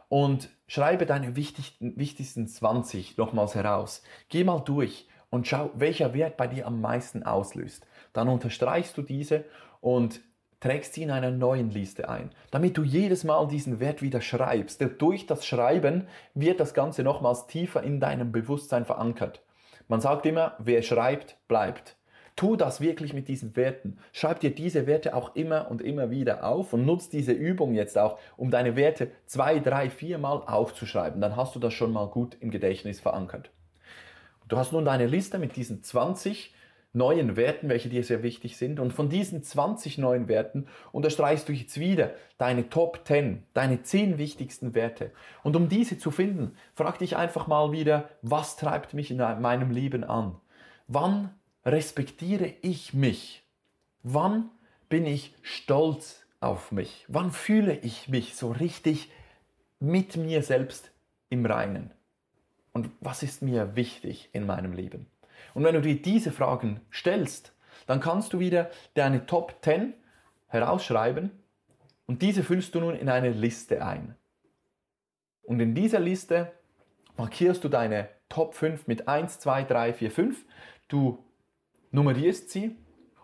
und 0.08 0.50
schreibe 0.67 1.06
deine 1.06 1.36
wichtigsten, 1.36 1.98
wichtigsten 1.98 2.48
20 2.48 3.17
nochmals 3.17 3.56
heraus. 3.56 4.04
Geh 4.30 4.43
mal 4.43 4.60
durch 4.60 5.08
und 5.30 5.48
schau, 5.48 5.72
welcher 5.76 6.13
Wert 6.13 6.38
bei 6.38 6.48
dir 6.48 6.68
am 6.68 6.82
meisten 6.82 7.24
auslöst. 7.24 7.86
Dann 8.13 8.30
unterstreichst 8.30 8.98
du 8.98 9.02
diese 9.02 9.46
und 9.82 10.22
trägst 10.60 10.94
sie 10.94 11.04
in 11.04 11.12
einer 11.12 11.32
neuen 11.32 11.70
Liste 11.70 12.10
ein, 12.10 12.32
damit 12.52 12.78
du 12.78 12.84
jedes 12.84 13.24
Mal 13.24 13.48
diesen 13.48 13.80
Wert 13.80 14.02
wieder 14.02 14.22
schreibst. 14.22 14.84
Durch 14.98 15.26
das 15.26 15.46
Schreiben 15.46 16.08
wird 16.34 16.60
das 16.60 16.74
Ganze 16.74 17.04
nochmals 17.04 17.48
tiefer 17.48 17.84
in 17.84 18.00
deinem 18.00 18.32
Bewusstsein 18.32 18.86
verankert. 18.86 19.42
Man 19.88 20.02
sagt 20.02 20.26
immer, 20.26 20.56
wer 20.60 20.82
schreibt, 20.82 21.38
bleibt. 21.48 21.96
Tu 22.36 22.56
das 22.56 22.80
wirklich 22.80 23.13
mit 23.13 23.28
diesen 23.28 23.56
Werten. 23.58 23.98
Schreib 24.13 24.39
dir 24.39 24.54
diese 24.54 24.88
Werte 24.88 25.13
auch 25.13 25.36
immer 25.36 25.70
und 25.70 25.82
immer 25.82 26.10
wieder 26.10 26.46
auf 26.46 26.72
und 26.72 26.86
nutz 26.86 27.10
diese 27.10 27.34
Übung 27.34 27.74
jetzt 27.74 27.98
auch, 27.98 28.18
um 28.38 28.50
deine 28.50 28.76
Werte 28.76 29.12
zwei, 29.26 29.60
drei, 29.60 29.89
vier 29.89 30.20
Mal 30.20 30.44
aufzuschreiben. 30.46 31.20
Dann 31.20 31.36
hast 31.36 31.56
du 31.56 31.60
das 31.60 31.74
schon 31.74 31.92
mal 31.92 32.08
gut 32.08 32.38
im 32.39 32.50
Gedächtnis 32.50 33.02
verankert. 33.02 33.52
Du 34.50 34.58
hast 34.58 34.74
nun 34.74 34.84
deine 34.84 35.06
Liste 35.06 35.38
mit 35.38 35.56
diesen 35.56 35.84
20 35.84 36.54
neuen 36.92 37.36
Werten, 37.36 37.70
welche 37.70 37.88
dir 37.88 38.04
sehr 38.04 38.24
wichtig 38.24 38.58
sind. 38.58 38.80
Und 38.80 38.94
von 38.94 39.08
diesen 39.08 39.44
20 39.44 40.00
neuen 40.00 40.28
Werten 40.28 40.66
unterstreichst 40.92 41.48
du 41.48 41.54
jetzt 41.54 41.80
wieder 41.80 42.16
deine 42.40 42.68
Top 42.70 43.02
10, 43.06 43.44
deine 43.54 43.84
10 43.84 44.18
wichtigsten 44.18 44.74
Werte. 44.74 45.12
Und 45.44 45.56
um 45.56 45.70
diese 45.70 46.00
zu 46.00 46.10
finden, 46.10 46.56
frag 46.74 46.98
dich 46.98 47.16
einfach 47.16 47.46
mal 47.46 47.72
wieder, 47.72 48.10
was 48.24 48.58
treibt 48.58 48.96
mich 48.96 49.12
in 49.12 49.18
meinem 49.18 49.70
Leben 49.70 50.04
an? 50.04 50.36
Wann 50.88 51.30
respektiere 51.64 52.52
ich 52.64 52.96
mich? 52.96 53.44
Wann 54.02 54.50
bin 54.90 55.06
ich 55.06 55.36
stolz 55.44 56.26
auf 56.40 56.72
mich? 56.72 57.06
Wann 57.08 57.32
fühle 57.32 57.78
ich 57.78 58.10
mich 58.10 58.36
so 58.36 58.52
richtig 58.52 59.12
mit 59.80 60.18
mir 60.18 60.42
selbst 60.42 60.90
im 61.30 61.46
Reinen? 61.46 61.92
Und 62.80 62.92
was 63.02 63.24
ist 63.24 63.42
mir 63.42 63.76
wichtig 63.76 64.30
in 64.32 64.46
meinem 64.46 64.72
Leben? 64.72 65.06
Und 65.54 65.65
wenn 65.65 65.76
du 65.76 65.82
dir 65.82 66.02
diese 66.02 66.32
Fragen 66.32 66.80
stellst, 66.94 67.54
dann 67.88 68.00
kannst 68.00 68.32
du 68.32 68.39
wieder 68.39 68.72
deine 68.94 69.26
Top 69.26 69.58
10 69.63 69.94
herausschreiben 70.48 71.30
und 72.06 72.22
diese 72.22 72.42
füllst 72.42 72.74
du 72.74 72.80
nun 72.80 72.96
in 72.96 73.10
eine 73.10 73.32
Liste 73.32 73.86
ein. 73.86 74.15
Und 75.42 75.60
in 75.60 75.76
dieser 75.76 76.00
Liste 76.00 76.54
markierst 77.18 77.65
du 77.65 77.68
deine 77.68 78.08
Top 78.30 78.54
5 78.54 78.88
mit 78.88 79.10
1, 79.10 79.39
2, 79.39 79.65
3, 79.65 79.94
4, 79.96 80.12
5. 80.12 80.46
Du 80.88 81.22
nummerierst 81.92 82.50
sie 82.50 82.78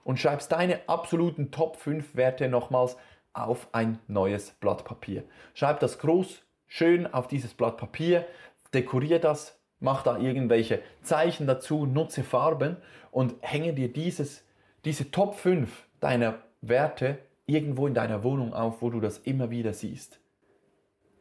und 0.03 0.19
schreibst 0.19 0.51
deine 0.51 0.81
absoluten 0.89 1.51
Top 1.51 1.77
5 1.77 2.17
Werte 2.17 2.49
nochmals 2.49 2.97
auf 3.31 3.69
ein 3.71 3.99
neues 4.09 4.51
Blatt 4.51 4.83
Papier. 4.83 5.23
Schreib 5.53 5.79
das 5.79 5.97
groß, 5.99 6.41
schön 6.67 7.07
auf 7.07 7.29
dieses 7.29 7.53
Blatt 7.53 7.77
Papier, 7.77 8.27
dekorier 8.75 9.19
das 9.19 9.59
mach 9.79 10.03
da 10.03 10.17
irgendwelche 10.17 10.81
Zeichen 11.01 11.47
dazu, 11.47 11.85
nutze 11.85 12.23
Farben 12.23 12.77
und 13.11 13.35
hänge 13.41 13.73
dir 13.73 13.91
dieses, 13.91 14.43
diese 14.83 15.11
Top 15.11 15.35
5 15.35 15.87
deiner 15.99 16.39
Werte 16.61 17.19
irgendwo 17.45 17.87
in 17.87 17.93
deiner 17.93 18.23
Wohnung 18.23 18.53
auf, 18.53 18.81
wo 18.81 18.89
du 18.89 18.99
das 18.99 19.19
immer 19.19 19.49
wieder 19.49 19.73
siehst. 19.73 20.19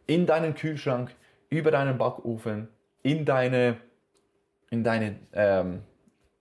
In 0.07 0.27
deinen 0.27 0.55
Kühlschrank, 0.55 1.14
über 1.49 1.71
deinen 1.71 1.99
Backofen, 1.99 2.69
in, 3.03 3.25
deine, 3.25 3.77
in, 4.71 4.83
deine, 4.85 5.17
ähm, 5.33 5.83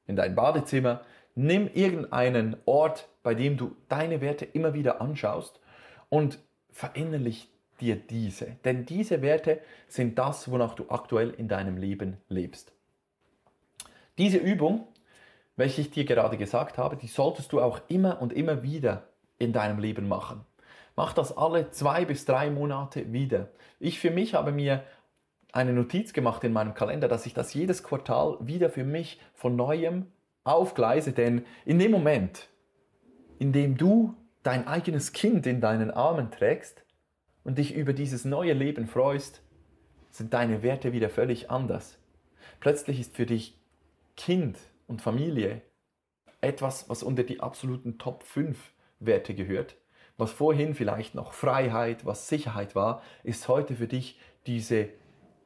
in 0.08 0.16
dein 0.16 0.36
Badezimmer. 0.36 1.02
Nimm 1.36 1.70
irgendeinen 1.74 2.58
Ort, 2.66 3.10
bei 3.24 3.36
dem 3.36 3.58
du 3.58 3.76
deine 3.90 4.22
Werte 4.22 4.46
immer 4.46 4.74
wieder 4.74 5.02
anschaust 5.02 5.60
und 6.10 6.40
verinnerlich 6.72 7.50
dir 7.84 7.96
diese. 7.98 8.58
Denn 8.64 8.86
diese 8.86 9.22
Werte 9.22 9.60
sind 9.88 10.18
das, 10.18 10.50
wonach 10.50 10.74
du 10.74 10.86
aktuell 10.90 11.32
in 11.32 11.48
deinem 11.48 11.78
Leben 11.78 12.18
lebst. 12.30 12.72
Diese 14.18 14.38
Übung, 14.38 14.88
welche 15.56 15.82
ich 15.82 15.92
dir 15.92 16.06
gerade 16.06 16.38
gesagt 16.38 16.78
habe, 16.78 16.96
die 16.96 17.08
solltest 17.08 17.52
du 17.52 17.62
auch 17.62 17.82
immer 17.90 18.22
und 18.22 18.32
immer 18.34 18.64
wieder 18.64 19.10
in 19.38 19.52
deinem 19.52 19.80
Leben 19.80 20.08
machen. 20.08 20.46
Mach 20.96 21.14
das 21.14 21.36
alle 21.36 21.72
zwei 21.72 22.06
bis 22.06 22.26
drei 22.26 22.50
Monate 22.50 23.12
wieder. 23.12 23.50
Ich 23.80 24.00
für 24.00 24.12
mich 24.12 24.34
habe 24.34 24.52
mir 24.52 24.84
eine 25.52 25.74
Notiz 25.74 26.14
gemacht 26.14 26.44
in 26.44 26.54
meinem 26.54 26.74
Kalender, 26.74 27.08
dass 27.08 27.26
ich 27.26 27.34
das 27.34 27.54
jedes 27.54 27.84
Quartal 27.84 28.38
wieder 28.40 28.70
für 28.70 28.84
mich 28.84 29.20
von 29.34 29.56
neuem 29.56 30.08
aufgleise, 30.44 31.12
denn 31.12 31.46
in 31.66 31.80
dem 31.80 31.92
Moment, 31.92 32.48
in 33.40 33.52
dem 33.52 33.78
du 33.78 34.16
dein 34.44 34.68
eigenes 34.68 35.14
Kind 35.14 35.48
in 35.48 35.62
deinen 35.62 35.92
Armen 35.92 36.32
trägst, 36.32 36.83
und 37.44 37.58
dich 37.58 37.74
über 37.74 37.94
dieses 37.94 38.26
neue 38.26 38.54
Leben 38.54 38.88
freust, 38.88 39.42
sind 40.12 40.34
deine 40.34 40.64
Werte 40.64 40.94
wieder 40.94 41.10
völlig 41.10 41.50
anders. 41.50 41.98
Plötzlich 42.60 43.00
ist 43.00 43.16
für 43.16 43.26
dich 43.26 43.58
Kind 44.16 44.58
und 44.88 45.02
Familie 45.02 45.62
etwas, 46.42 46.90
was 46.90 47.04
unter 47.04 47.24
die 47.24 47.40
absoluten 47.40 47.98
Top 47.98 48.24
5 48.24 48.58
Werte 49.00 49.34
gehört. 49.34 49.76
Was 50.18 50.32
vorhin 50.32 50.76
vielleicht 50.76 51.16
noch 51.16 51.34
Freiheit, 51.34 52.06
was 52.06 52.28
Sicherheit 52.28 52.76
war, 52.76 53.02
ist 53.24 53.48
heute 53.48 53.76
für 53.76 53.88
dich 53.88 54.20
diese, 54.46 54.90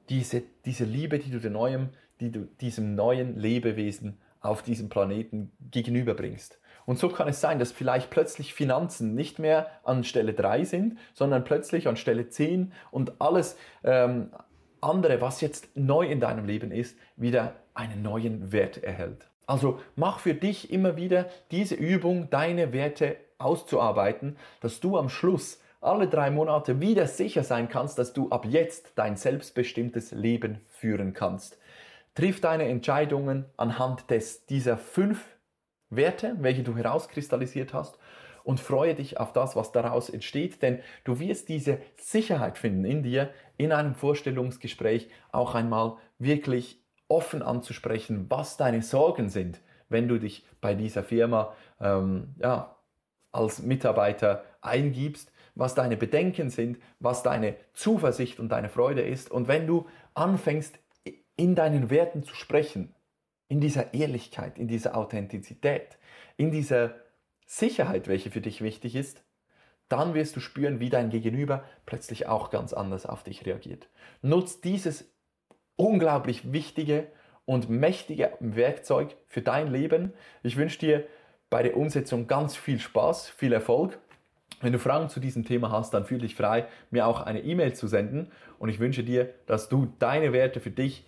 diese, 0.10 0.44
diese 0.66 0.84
Liebe, 0.84 1.20
die 1.20 1.32
du, 1.32 1.40
dem 1.40 1.54
neuen, 1.54 1.90
die 2.20 2.32
du 2.32 2.46
diesem 2.60 2.96
neuen 2.96 3.40
Lebewesen 3.40 4.18
auf 4.42 4.64
diesem 4.64 4.90
Planeten 4.90 5.52
gegenüberbringst. 5.72 6.60
Und 6.88 6.98
so 6.98 7.10
kann 7.10 7.28
es 7.28 7.42
sein, 7.42 7.60
dass 7.60 7.74
vielleicht 7.74 8.10
plötzlich 8.10 8.54
Finanzen 8.54 9.14
nicht 9.14 9.40
mehr 9.40 9.68
an 9.84 10.06
Stelle 10.06 10.34
3 10.34 10.64
sind, 10.64 10.98
sondern 11.14 11.44
plötzlich 11.44 11.90
an 11.90 11.98
Stelle 11.98 12.30
10 12.30 12.72
und 12.92 13.20
alles 13.20 13.58
ähm, 13.84 14.32
andere, 14.80 15.20
was 15.20 15.42
jetzt 15.42 15.68
neu 15.76 16.08
in 16.08 16.22
deinem 16.22 16.46
Leben 16.46 16.72
ist, 16.72 16.98
wieder 17.18 17.56
einen 17.74 18.04
neuen 18.04 18.54
Wert 18.54 18.82
erhält. 18.82 19.28
Also 19.48 19.82
mach 19.98 20.20
für 20.20 20.34
dich 20.34 20.72
immer 20.72 20.96
wieder 20.96 21.26
diese 21.52 21.76
Übung, 21.76 22.30
deine 22.30 22.72
Werte 22.72 23.18
auszuarbeiten, 23.38 24.38
dass 24.62 24.80
du 24.80 24.98
am 24.98 25.10
Schluss 25.10 25.60
alle 25.82 26.08
drei 26.08 26.32
Monate 26.32 26.80
wieder 26.80 27.08
sicher 27.08 27.44
sein 27.44 27.68
kannst, 27.68 28.00
dass 28.00 28.14
du 28.14 28.30
ab 28.30 28.46
jetzt 28.46 28.94
dein 28.96 29.18
selbstbestimmtes 29.18 30.12
Leben 30.12 30.62
führen 30.70 31.14
kannst. 31.14 31.58
Triff 32.16 32.40
deine 32.40 32.64
Entscheidungen 32.64 33.44
anhand 33.58 34.10
des, 34.10 34.46
dieser 34.46 34.78
fünf 34.78 35.37
Werte, 35.90 36.36
welche 36.40 36.64
du 36.64 36.76
herauskristallisiert 36.76 37.74
hast 37.74 37.98
und 38.44 38.60
freue 38.60 38.96
dich 38.96 39.20
auf 39.20 39.34
das, 39.34 39.56
was 39.56 39.72
daraus 39.72 40.10
entsteht, 40.10 40.62
denn 40.62 40.80
du 41.04 41.20
wirst 41.20 41.50
diese 41.50 41.80
Sicherheit 41.98 42.58
finden 42.58 42.86
in 42.86 43.04
dir, 43.04 43.30
in 43.58 43.72
einem 43.72 43.94
Vorstellungsgespräch 43.94 45.10
auch 45.32 45.54
einmal 45.56 45.98
wirklich 46.18 46.82
offen 47.10 47.42
anzusprechen, 47.42 48.26
was 48.30 48.58
deine 48.58 48.82
Sorgen 48.82 49.30
sind, 49.30 49.62
wenn 49.90 50.08
du 50.08 50.18
dich 50.18 50.46
bei 50.62 50.76
dieser 50.76 51.04
Firma 51.04 51.54
ähm, 51.80 52.36
ja, 52.40 52.76
als 53.32 53.62
Mitarbeiter 53.62 54.44
eingibst, 54.62 55.32
was 55.56 55.76
deine 55.76 55.98
Bedenken 55.98 56.50
sind, 56.50 56.78
was 57.00 57.24
deine 57.24 57.56
Zuversicht 57.74 58.40
und 58.40 58.50
deine 58.50 58.70
Freude 58.70 59.02
ist. 59.02 59.32
Und 59.32 59.48
wenn 59.48 59.68
du 59.68 59.88
anfängst, 60.14 60.80
in 61.36 61.56
deinen 61.56 61.90
Werten 61.90 62.24
zu 62.24 62.36
sprechen, 62.36 62.94
in 63.48 63.62
dieser 63.62 63.94
Ehrlichkeit, 63.94 64.58
in 64.58 64.68
dieser 64.68 64.96
Authentizität, 64.98 65.98
in 66.36 66.52
dieser 66.52 66.96
Sicherheit, 67.46 68.08
welche 68.08 68.30
für 68.30 68.42
dich 68.42 68.62
wichtig 68.62 68.96
ist, 68.96 69.24
dann 69.90 70.14
wirst 70.14 70.36
du 70.36 70.40
spüren, 70.40 70.80
wie 70.80 70.90
dein 70.90 71.10
Gegenüber 71.10 71.64
plötzlich 71.86 72.28
auch 72.28 72.50
ganz 72.50 72.74
anders 72.74 73.06
auf 73.06 73.24
dich 73.24 73.46
reagiert. 73.46 73.88
Nutz 74.22 74.60
dieses 74.60 75.10
unglaublich 75.78 76.52
wichtige 76.52 77.08
und 77.46 77.70
mächtige 77.70 78.34
Werkzeug 78.42 79.16
für 79.28 79.42
dein 79.42 79.72
Leben. 79.72 80.14
Ich 80.44 80.58
wünsche 80.58 80.80
dir 80.80 81.08
bei 81.50 81.64
der 81.64 81.78
Umsetzung 81.78 82.28
ganz 82.28 82.58
viel 82.58 82.80
Spaß, 82.80 83.30
viel 83.30 83.54
Erfolg. 83.54 83.98
Wenn 84.60 84.74
du 84.74 84.80
Fragen 84.80 85.08
zu 85.08 85.22
diesem 85.22 85.46
Thema 85.46 85.72
hast, 85.72 85.94
dann 85.94 86.04
fühle 86.04 86.22
dich 86.22 86.36
frei, 86.36 86.68
mir 86.90 87.08
auch 87.08 87.22
eine 87.22 87.42
E-Mail 87.42 87.74
zu 87.74 87.88
senden. 87.88 88.32
Und 88.60 88.70
ich 88.70 88.80
wünsche 88.80 89.04
dir, 89.04 89.34
dass 89.46 89.70
du 89.70 89.94
deine 90.00 90.34
Werte 90.34 90.60
für 90.60 90.72
dich 90.72 91.06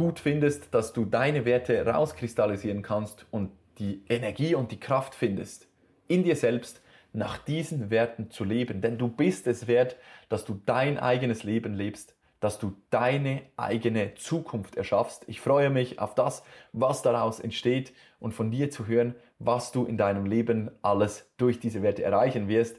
gut 0.00 0.18
findest, 0.18 0.72
dass 0.72 0.94
du 0.94 1.04
deine 1.04 1.44
Werte 1.44 1.84
rauskristallisieren 1.84 2.80
kannst 2.80 3.26
und 3.30 3.50
die 3.78 4.02
Energie 4.08 4.54
und 4.54 4.72
die 4.72 4.80
Kraft 4.80 5.14
findest, 5.14 5.68
in 6.08 6.24
dir 6.24 6.36
selbst 6.36 6.80
nach 7.12 7.36
diesen 7.36 7.90
Werten 7.90 8.30
zu 8.30 8.44
leben. 8.44 8.80
Denn 8.80 8.96
du 8.96 9.08
bist 9.08 9.46
es 9.46 9.66
wert, 9.66 9.96
dass 10.30 10.46
du 10.46 10.58
dein 10.64 10.98
eigenes 10.98 11.42
Leben 11.42 11.74
lebst, 11.74 12.14
dass 12.40 12.58
du 12.58 12.72
deine 12.88 13.42
eigene 13.58 14.14
Zukunft 14.14 14.76
erschaffst. 14.76 15.24
Ich 15.26 15.42
freue 15.42 15.68
mich 15.68 15.98
auf 15.98 16.14
das, 16.14 16.44
was 16.72 17.02
daraus 17.02 17.38
entsteht 17.38 17.92
und 18.20 18.32
von 18.32 18.50
dir 18.50 18.70
zu 18.70 18.86
hören, 18.86 19.14
was 19.38 19.70
du 19.70 19.84
in 19.84 19.98
deinem 19.98 20.24
Leben 20.24 20.70
alles 20.80 21.30
durch 21.36 21.60
diese 21.60 21.82
Werte 21.82 22.04
erreichen 22.04 22.48
wirst. 22.48 22.78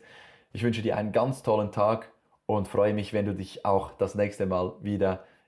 Ich 0.53 0.63
wünsche 0.63 0.81
dir 0.81 0.97
einen 0.97 1.11
ganz 1.11 1.43
tollen 1.43 1.71
Tag 1.71 2.11
und 2.47 2.67
freue 2.67 2.95
mich, 2.95 3.13
wenn 3.13 3.27
du 3.27 3.35
dich 3.35 3.63
auch 3.63 3.91
das 3.91 4.15
nächste 4.15 4.47
Mal 4.47 4.73
wieder 4.81 5.23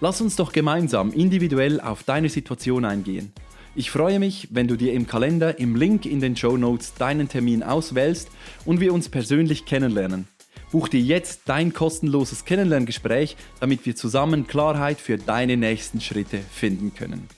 Lass 0.00 0.20
uns 0.20 0.36
doch 0.36 0.52
gemeinsam 0.52 1.12
individuell 1.12 1.80
auf 1.80 2.04
deine 2.04 2.28
Situation 2.28 2.84
eingehen. 2.84 3.32
Ich 3.74 3.90
freue 3.90 4.20
mich, 4.20 4.48
wenn 4.52 4.68
du 4.68 4.76
dir 4.76 4.92
im 4.92 5.06
Kalender 5.06 5.58
im 5.58 5.74
Link 5.74 6.06
in 6.06 6.20
den 6.20 6.36
Show 6.36 6.56
Notes 6.56 6.94
deinen 6.94 7.28
Termin 7.28 7.64
auswählst 7.64 8.28
und 8.64 8.80
wir 8.80 8.94
uns 8.94 9.08
persönlich 9.08 9.64
kennenlernen. 9.64 10.28
Buch 10.70 10.88
dir 10.88 11.00
jetzt 11.00 11.42
dein 11.46 11.72
kostenloses 11.72 12.44
Kennenlerngespräch, 12.44 13.36
damit 13.58 13.86
wir 13.86 13.96
zusammen 13.96 14.46
Klarheit 14.46 15.00
für 15.00 15.18
deine 15.18 15.56
nächsten 15.56 16.00
Schritte 16.00 16.38
finden 16.38 16.94
können. 16.94 17.28